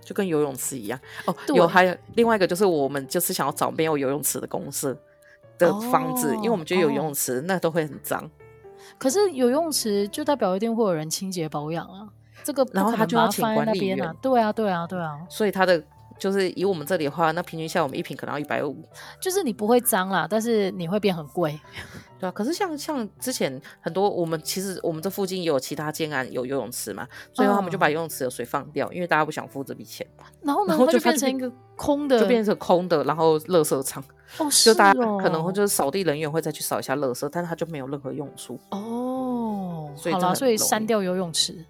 [0.00, 1.00] 就跟游泳池一样。
[1.24, 4.96] 哦，有还有另外一个就是我们就是想要找没有游泳池的公司
[5.58, 8.30] 的房子，哦，因为我们觉得有游泳池，哦，那都会很脏。
[8.96, 12.08] 可是有游泳池就代表一定会有人清洁保养啊。
[12.46, 15.18] 这个然后他就要请管理员，对啊，对啊，对啊。
[15.28, 15.82] 所以他的
[16.16, 18.80] 就是以我们这里的话，那平均下我们一瓶可能要一百五。
[19.20, 21.58] 就是你不会脏啦，但是你会变很贵。
[22.20, 30.06] 对啊，可是像像之前很多我们其实我们这附近也有其他建案有游泳池嘛，所以他们就把游泳池的水放掉，因为大家不想付这笔钱。
[30.42, 34.02] 然后呢，然后就变成一个空的，就变成空的，然后垃圾场。
[34.38, 38.58] 哦，就大家可能会就是扫地人员会再去扫一下垃圾，但是它就没有任何用处。
[38.70, 41.64] 哦，所以好了，所以删掉游泳池。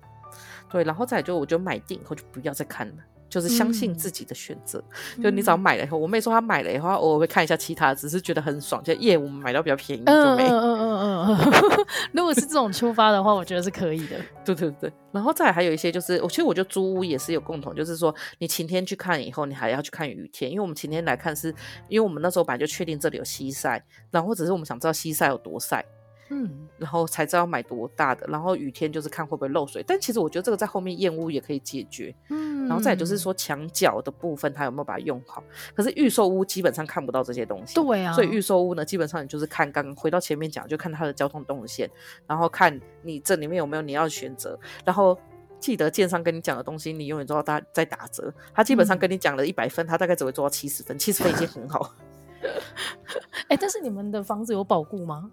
[0.70, 2.94] 对，然后再就我就买定以后就不要再看了，
[3.28, 4.82] 就是相信自己的选择。
[5.16, 10.48] 嗯、就你只要买了以后，我妹说她买了以后，偶尔会看一下其他，只是觉得很爽，就耶，我们买到比较便宜就没。
[10.48, 11.86] 嗯嗯嗯嗯嗯。
[12.12, 14.16] 如果是这种出发的话，我觉得是可以的。
[14.44, 14.92] 对对对。
[15.12, 21.48] 然后再还有一些就是，我其实我觉得租屋也是有共同，就是说你晴天去看以后，你还要去看雨天，因为我们晴天来看是，
[21.88, 25.84] 因为我们那时候本来就确定这里有西晒，然后只是我们想知道西晒有多晒。
[26.28, 29.82] 嗯，然后才知道买多大的，然后雨天就是看会不会漏水。
[29.86, 32.14] 但其实我觉得这个在后面燕屋也可以解决。
[32.30, 35.42] 嗯，然后再就是说墙角的部分，它有没有把它用好？
[35.74, 37.74] 可是预售屋基本上看不到这些东西。
[37.74, 41.88] 对啊，所以预售屋呢，基本上你就是看刚刚回到前面讲，就看它的交通动线，
[42.26, 44.58] 然后看你这里面有没有你要选择。
[44.84, 45.16] 然后
[45.60, 48.32] 记得建商跟你讲的东西，你永远都要打在打折。
[48.52, 51.94] 他基本上跟你讲了一百分，他大概只会做到七十分，七十分已经很好。
[53.48, 55.30] 哎、欸，但是你们的房子有保固吗？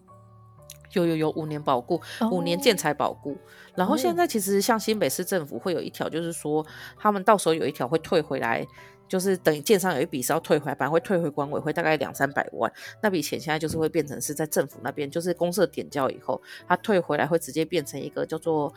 [0.94, 2.02] 有有有五年保固，
[2.32, 3.30] 五年建材保固。
[3.30, 3.40] Oh.
[3.76, 6.66] 然后现在其实像新北市政府会有一条，就是说
[6.98, 8.66] 他们到时候有一条会退回来，
[9.08, 12.72] 就是等于建商有一笔是要退回来，反正会退回管委会大概两三百万。
[13.02, 18.72] 那笔钱现在就是会变成是在政府那边，就是公社点交以后，它退回来会直接变成一个叫做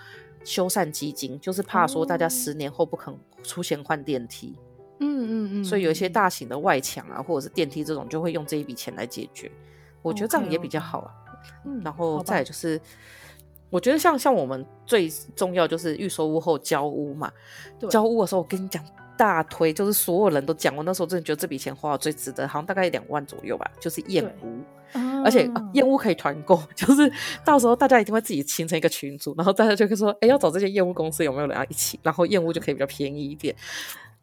[0.44, 4.56] 修缮基金，就是怕说大家十年后不肯出钱换电梯。
[5.00, 5.64] 嗯嗯嗯。
[5.64, 9.50] 所以有一些大型的外墙啊，或者是电梯这种，就会用这一笔钱来解决。
[10.00, 11.10] 我觉得这样也比较好啊。
[11.10, 11.25] Okay.
[11.64, 12.80] 嗯，然后再就是，
[13.70, 17.30] 我觉得像像我们最重要就是预售屋后交屋嘛。
[17.88, 18.82] 交屋的时候，我跟你讲
[19.16, 24.62] 大推，就是所有人都讲，我那时候真的觉得这笔钱花的最值得，好像大概两万左右吧，就是燕屋，
[25.24, 27.10] 而且验屋可以团购， 就是
[27.44, 33.54] 到时候大家一定会自己形成一个群组，然后大家就会说，哎，要找这些验屋公司有没有人要一起，然后燕屋就可以比较便宜一点。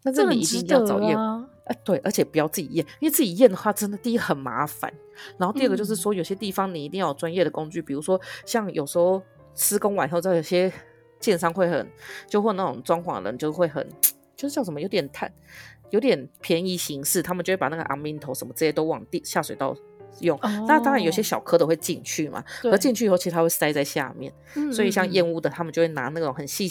[0.03, 1.17] 但是你一定要找验，
[1.65, 4.91] 哎，对，而且不要自己验，因为自己验的话，真的第一很麻烦，
[5.38, 9.21] 然后第二个就是说，有些地方你一定要有专业的工具，嗯、比如说像有时候
[9.56, 10.71] 施工完后，在有些
[11.19, 11.88] 建商会很，
[12.28, 13.88] 就或那种装潢人就会很，
[14.36, 15.32] 就是叫什么，有点太，
[15.91, 19.73] 有点便宜形式，他们就会把那个阿明头什么这些都往地下水道
[20.19, 20.37] 用。
[20.42, 26.69] 那、哦、当然有些小蝌蚪会进去嘛，而进去以后其实它会塞在下面，嗯、所以像燕屋的他们就会拿那种很细。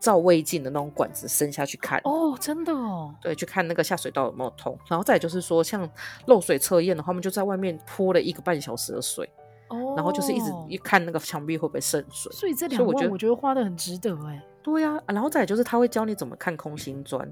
[0.00, 2.00] 照胃镜的那种管子伸下去看。
[2.04, 3.14] 哦，真的哦。
[3.20, 4.76] 对，去看那个下水道有没有通。
[4.88, 5.88] 然后再就是说，像
[6.26, 9.28] 漏水测验的话，他们就在外面泼了一个半小时的水。
[9.68, 9.94] 哦。
[9.96, 12.32] 然后就是一直一看那个墙壁会不会渗水。
[12.32, 14.42] 所以这两万我觉得花的很值得哎。
[14.62, 17.24] 对呀、啊，然后再就是他会教你怎么看空心砖，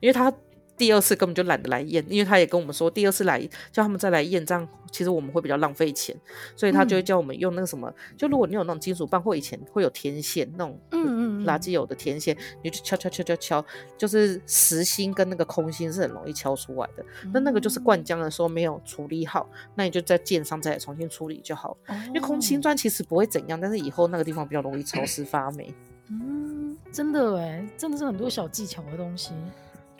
[0.00, 0.32] 因为他。
[0.76, 6.14] 第二次根本就懒得来验，因为他也跟我们说，第二次来叫他们再来验，这样其实我们会比较浪费钱，
[6.56, 13.64] 所以他就会叫我们用那个什么，嗯、就如果你有那种金属棒，或以前会有天线那种，嗯嗯，垃圾有的天线，你就敲敲敲敲敲，
[13.96, 17.04] 就是实心跟那个空心是很容易敲出来的。
[17.32, 21.76] 那、嗯、那个就是灌浆的时候没有处理好，那你就在建上再来重新处理就好。
[21.86, 25.72] 哦、因为空心砖其实不会怎样，但是以后那个地方比较容易潮湿发霉。
[26.08, 29.32] 嗯，真的哎，真的是很多小技巧的东西。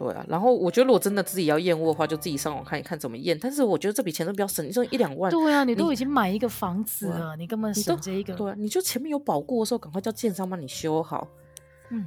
[0.03, 3.39] 对啊，然后我觉得如果真的自己要验屋的话，就自己上网看一看怎么验。
[3.41, 5.31] 但是我觉得这笔钱都比较省，你说一两万。
[5.31, 8.35] 对啊，你都已经买一个房子了，啊、你根本省这一个。
[8.35, 11.29] 对啊，你就前面有保固的时候，赶快叫建商帮你修好。
[11.91, 12.07] 嗯，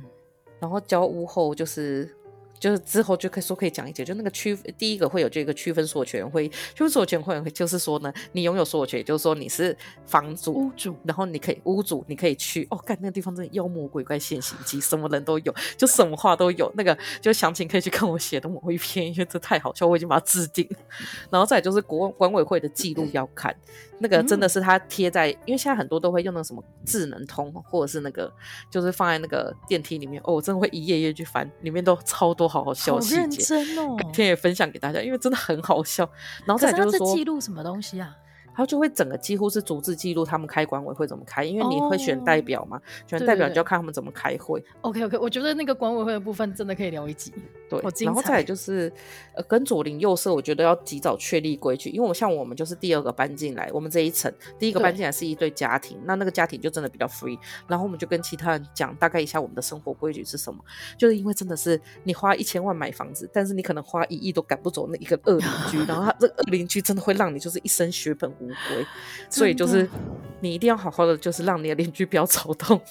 [0.59, 2.13] 然后交屋后就是。
[2.59, 9.75] 就是之后就可以说可以讲一节，就那个区第一个会有这个区分所有权会，区分所有权会就是说呢，你拥有所有权，也就是说你是
[10.05, 16.71] 房主屋主，然后你可以屋主，你可以去哦，干那个地方真的妖魔鬼怪现形记，什么人都有，就什么话都有。
[16.75, 20.67] 那个就详情可以去看我写的某一篇，因为这太好笑，我已经把它置顶。
[21.29, 23.55] 然后再就是国管委会的记录要看。
[23.97, 28.29] 那个真的是他贴在，嗯、因为现在很多都会用那个什么智能通，或者是那个
[28.69, 36.09] 就是放在那个电梯里面哦，我真的会一页页去翻，里面都超多好好笑细节，好认真哦，改天也分享给大家，因为真的很好笑。
[36.45, 38.15] 然后再就是说，记录什么东西啊？
[38.55, 44.63] 他就会整个几乎是逐字记录他们开管委会怎么开，因为你会选代表嘛，选代表你就要看他们怎么开会。
[44.81, 47.33] OK OK，我觉得那个管委会的部分真的可以聊一集。
[47.69, 48.91] 对，然后再来就是
[49.33, 57.37] 呃，跟左邻右舍，我觉得要及早确立规矩，因为我像我们就是第二个搬进来，我们这一层第一个搬进来是一对家庭，那那个家庭就真的比较 free，
[57.67, 60.63] 然后我们就跟其他人讲大概一下我们的生活规矩是什么，
[60.97, 68.85] 就是因为真的是你花一千万买房子，但是你可能花一亿都赶不走那一个恶邻居， 然后他这个恶邻居真的会让你就是一身血本无归，
[69.29, 69.87] 所以就是
[70.39, 72.79] 你一定要好好的，就是让你的邻居不要吵动。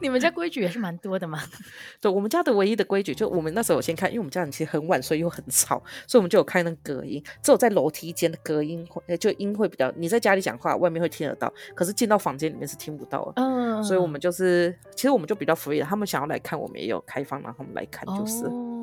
[0.00, 1.40] 你们家规矩也是蛮多的嘛？
[2.00, 13.42] 对，我们家的唯一的规矩，就我们那时候我先看，因为我们家人其实很晚睡又很吵，所以我们就有开那个隔音，只有在楼梯间的隔音会，就音会比较，你在家里讲话，外面会听得到，可是进到房间里面是听不到的。
[13.42, 18.44] 嗯，所以我们就是，其实我们就比较 free 了，他们想要来看，我们也有开放，让他们来看，就是。
[18.46, 18.81] 哦、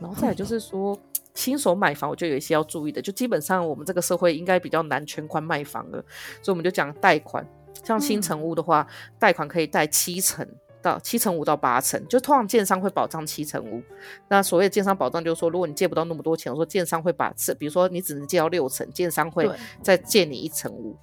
[0.00, 0.98] 然后再来就是说，
[1.34, 6.04] 新手买房，我觉得有一些要注意的，就基本上我们这个社会应该比较难全款卖房了，
[6.42, 7.46] 所以我们就讲贷款。
[7.84, 8.86] 像新城屋的话，
[9.18, 10.44] 贷、嗯、款可以贷七成
[10.82, 13.82] 到七成五到八成，就通常建商会保障七成五。
[14.28, 19.48] 那所谓的建商保障，就是说如果你借不到那么多钱，我说建商会把这，比如说你只能借到六成，建商会
[19.82, 20.96] 再借你一成五，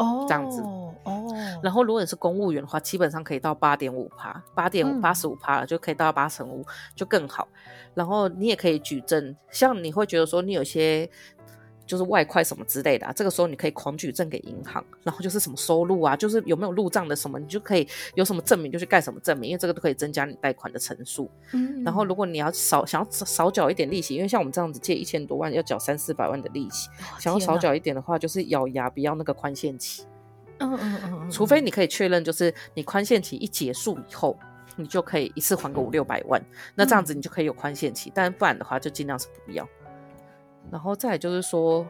[0.00, 1.32] 哦，这样子哦。
[1.62, 7.46] 然后如果你是公务员的话，基本上可以到八点五趴，八点五八十五趴了，就可以到八成五，就更好。
[7.94, 11.08] 然后你也可以举证，像你会觉得说你有些。
[11.90, 17.84] 就是外快什么之类的啊，这个时候你可以狂举证给银行，然后就是什么收入啊，就是有没有入账的什么，你就可以
[18.14, 21.28] 有什么证明就去盖什么证明，因为这个都可以增加你贷款的成数。
[21.52, 30.04] 嗯，然后如果你要少想要少缴一点利息，因为像我们这样子借一千多万要缴三四百万的利息，哦，想要少缴一点的话，就是咬牙不要那个宽限期。
[30.58, 34.38] 嗯嗯嗯，除非你可以确认，就是你宽限期一结束以后，
[34.76, 36.40] 你就可以一次还个五六百万，
[36.74, 39.66] 那这样子你就可以有宽限期，但不然的话就尽量是不要。
[40.70, 41.86] 然后再就是说，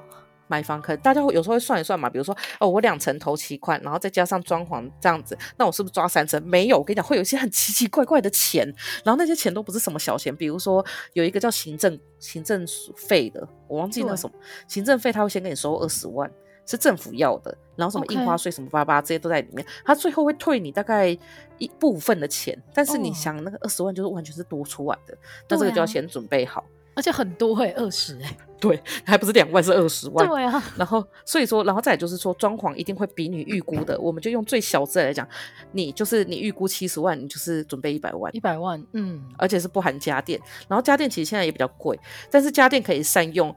[0.47, 6.43] 买房可能大家会有时候会算一算嘛，比如说哦，我两层投期款，然后再加上装潢这样子，那我是不是抓三成？
[6.43, 8.67] 没有，我跟你讲，会有一些很奇奇怪怪的钱，
[9.05, 12.67] 然后那些钱都不是什么小钱，比如说有一个叫行政行政
[12.97, 14.35] 费的，我忘记那什么
[14.67, 16.29] 行政费，他会先给你收二十万，
[16.67, 21.17] 是政府要的，然后什么印花税什么巴巴这些都在里面，他最后会退你大概
[21.59, 25.17] 一部分的钱，但是你想那个二十万就是完全是多出来的，
[25.49, 26.65] 那这个就要先准备好。
[26.95, 30.27] 而且很多会二十哎，对，还不是两万，是二十万。
[30.27, 35.27] 对啊，然后所以说，然后再就是说，装潢一定会比你预估的，我们就用最小资来讲，
[35.73, 40.39] 你就是你预估七十万，你就是准备一百万，一百万，嗯，而且是不含家电。
[40.69, 41.99] 然后家电其实现在也比较贵，
[42.31, 43.55] 但是家电可以善用。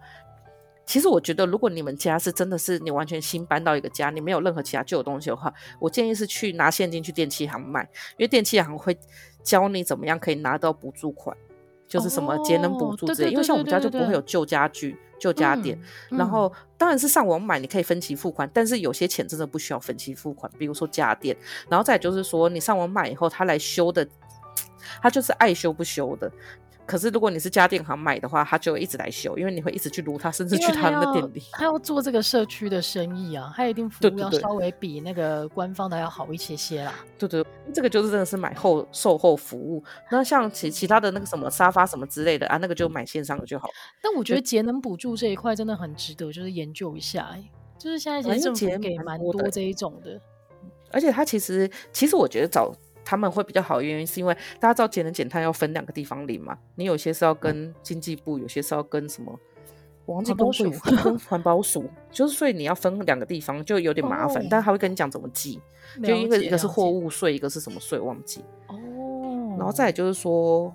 [0.85, 7.81] 其实我觉得，如果你们家是真的是你完全新搬到一个家，你没有任何其他旧东西的话，我建议是去拿现金去电器行卖，
[8.17, 8.97] 因为电器行会
[9.41, 11.35] 教你怎么样可以拿到补助款。
[11.87, 15.79] 就是什么节能补助之类，因为像我们家就不会有旧家具、旧家电。
[16.09, 21.35] 嗯、然后当然是上网买，你可以分期付款，但是有些钱真的不需要分期付款，比如说家电。
[21.69, 24.07] 然后再就是说，你上网买以后，他来修的，
[25.01, 26.31] 他就是爱修不修的。
[26.85, 31.41] 可是如果你是家电行买的话，他就会一直来修，因为你会一直去撸他，甚至去他那个店里。
[31.53, 36.93] 他要做这个社区的生意啊，他一定服务要稍微比那个官方的要好一些些啦。
[37.17, 39.83] 对对，这个就是真的是买后售后服务。
[40.11, 43.69] 那像其其他的那个什么沙发什么之类的啊，那个就买线上的就好。
[44.01, 47.29] 但我觉得节能补助这一块真的很值得，就是研究一下。
[47.31, 47.43] 哎，
[47.77, 50.19] 就是现在其实政府给蛮多这一种的，
[50.91, 52.73] 而且他其实其实我觉得找。
[53.05, 59.37] 他们会比较好的原因是因为大家知道节能减碳要分两个地方领嘛，你有些是要跟经济部，有些是要跟什么，
[60.05, 65.59] 我忘记跟环保署， 环保署，就是所以你要分两个地方就有点麻烦，哦、但他会跟你讲怎么记，
[66.03, 68.43] 就因为一个是货物税，一个是什么税忘记。
[68.67, 70.73] 哦，然后再来就是说，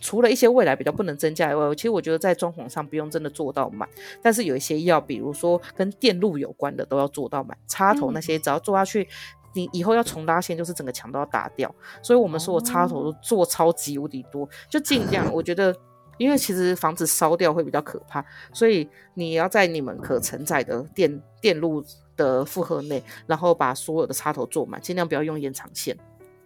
[0.00, 3.88] 除了一些未来比较不能增加以外，其实我觉得在装潢上不用真的做到满，
[4.22, 9.02] 但是有一些要，比如说跟电路有关的都要做到满，插头那些只要做下去。
[9.02, 9.06] 嗯
[9.52, 15.32] 你以后要重拉线，就是整个墙都要打掉，所以我们说我插头都做超级无敌多，就尽量。
[15.32, 15.74] 我觉得，
[16.18, 21.84] 因为其实房子烧掉会比较可怕，所以你要在你们可承载的电电路
[22.16, 25.96] 的负荷内，然后把所有的插头做满，尽量不要用延长线。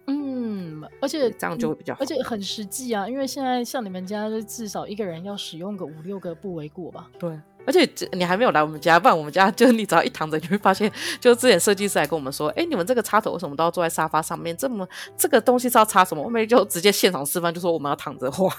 [0.07, 7.09] 嗯，而且这样就会比较好，而且很实际啊，因为现在像你们家，就至少一个人要使用个五六个不为过吧？
[7.19, 7.39] 对。
[7.65, 14.55] 而且你还没有来我们家，不然我们家就是你只要一躺着，你会发现，就之前设计师还跟我们说，哎，你们这个插头为什么都要坐在沙发上面？
[14.55, 14.87] 这么
[15.17, 16.23] 这个东西是要插什么？
[16.23, 18.55] 我们就直接现场示范，就说我们要躺着画，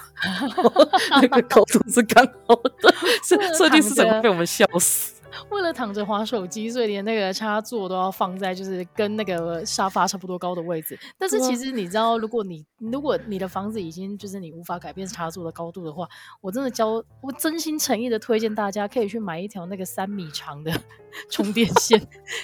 [1.21, 2.93] 那个高度是刚好的，
[3.23, 5.13] 设设计师整个被我们笑死。
[5.49, 10.97] 为了躺着划手机，所以连那个插座都要放在就是跟那个沙发差不多高的位置。
[11.17, 16.07] 但是其实你知道，如果你如果你的房子已经就是你无法改变插座的高度的话，
[16.41, 20.71] 我真的教我真心诚意的推荐大家可以去买一条那个三米长的
[21.31, 21.99] 充电线，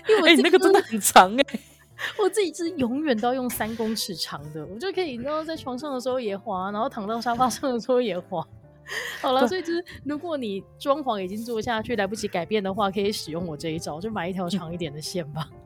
[0.07, 1.59] 因为我、欸、那个真的很长哎、欸，
[2.19, 8.45] 我自己是永远都要用三公尺长的，我就可以然后在床上的时候也滑，然后躺到沙发上的时候也滑。
[9.21, 15.49] 好了，所以就是如果你装潢已经做下去，来不及改变的话，可以使用我这一招，就买一条长一点的线吧。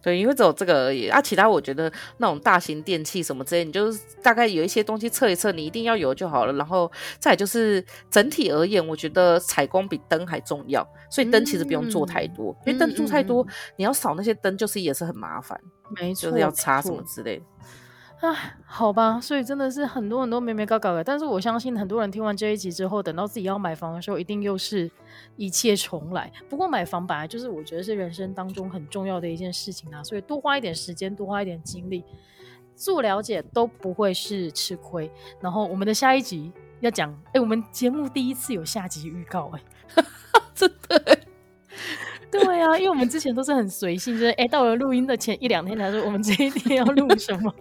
[0.00, 6.52] 对，因为只有这个而已啊，其他我觉得那种大型电器什么之类，你就是大概有一些东西测一测，你一定要有就好了。
[6.52, 13.44] 然后再就是整体而言，我觉得采光比灯还重要，所以灯其实不用做太多，嗯、因为灯做太多，
[13.76, 15.60] 你要扫那些灯就是也是很麻烦，
[15.96, 17.44] 没错，就是要擦什么之类的。
[18.20, 21.04] 唉，好吧，所以真的是很多很多眉眉搞搞的。
[21.04, 24.90] 但是我相信很多人听完这一集之后，等到自己要买房的时候，一定又是
[25.36, 26.32] 一切重来。
[26.48, 32.02] 不过买房本来就是我觉得是人生当中很重要的一件事情啊，所以多花一点时间，多花一点精力
[32.74, 35.10] 做了解都不会是吃亏。
[35.40, 36.50] 然后我们的下一集
[36.80, 39.60] 要讲，哎、我们节目第一次有下集预告、欸，
[39.96, 40.04] 哎，
[40.54, 41.18] 真的，
[42.30, 47.54] 对啊，因为我们之前都是很随性，就是哎、到了录音的前一两天才说我们这一天要录什么。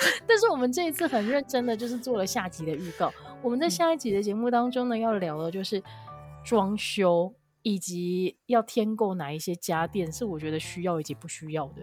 [0.26, 3.12] 但是我们这一次很认真的，就是做了下集的预告。
[3.42, 5.82] 我们在下一集的节目当中呢，要聊的就是
[6.44, 7.32] 装修
[7.62, 11.82] 以及要添购哪一些家电是我觉得需要以及不需要的。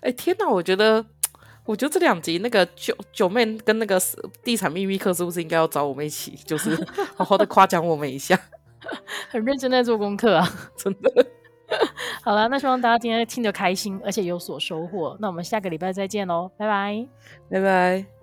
[0.00, 0.48] 哎、欸，天哪！
[0.48, 1.04] 我觉得，
[1.64, 4.00] 我觉得这两集那个九九妹跟那个
[4.44, 6.76] 地产秘密课是不是应该要找我们一起，就是
[7.16, 8.38] 好好的夸奖我们一下？
[9.30, 11.26] 很认真在做功课啊，真的。
[12.22, 15.16] 好了，那希望大家今天听得开心，而且有所收获。
[15.20, 17.06] 那我们下个礼拜再见喽，拜拜，
[17.50, 18.21] 拜拜。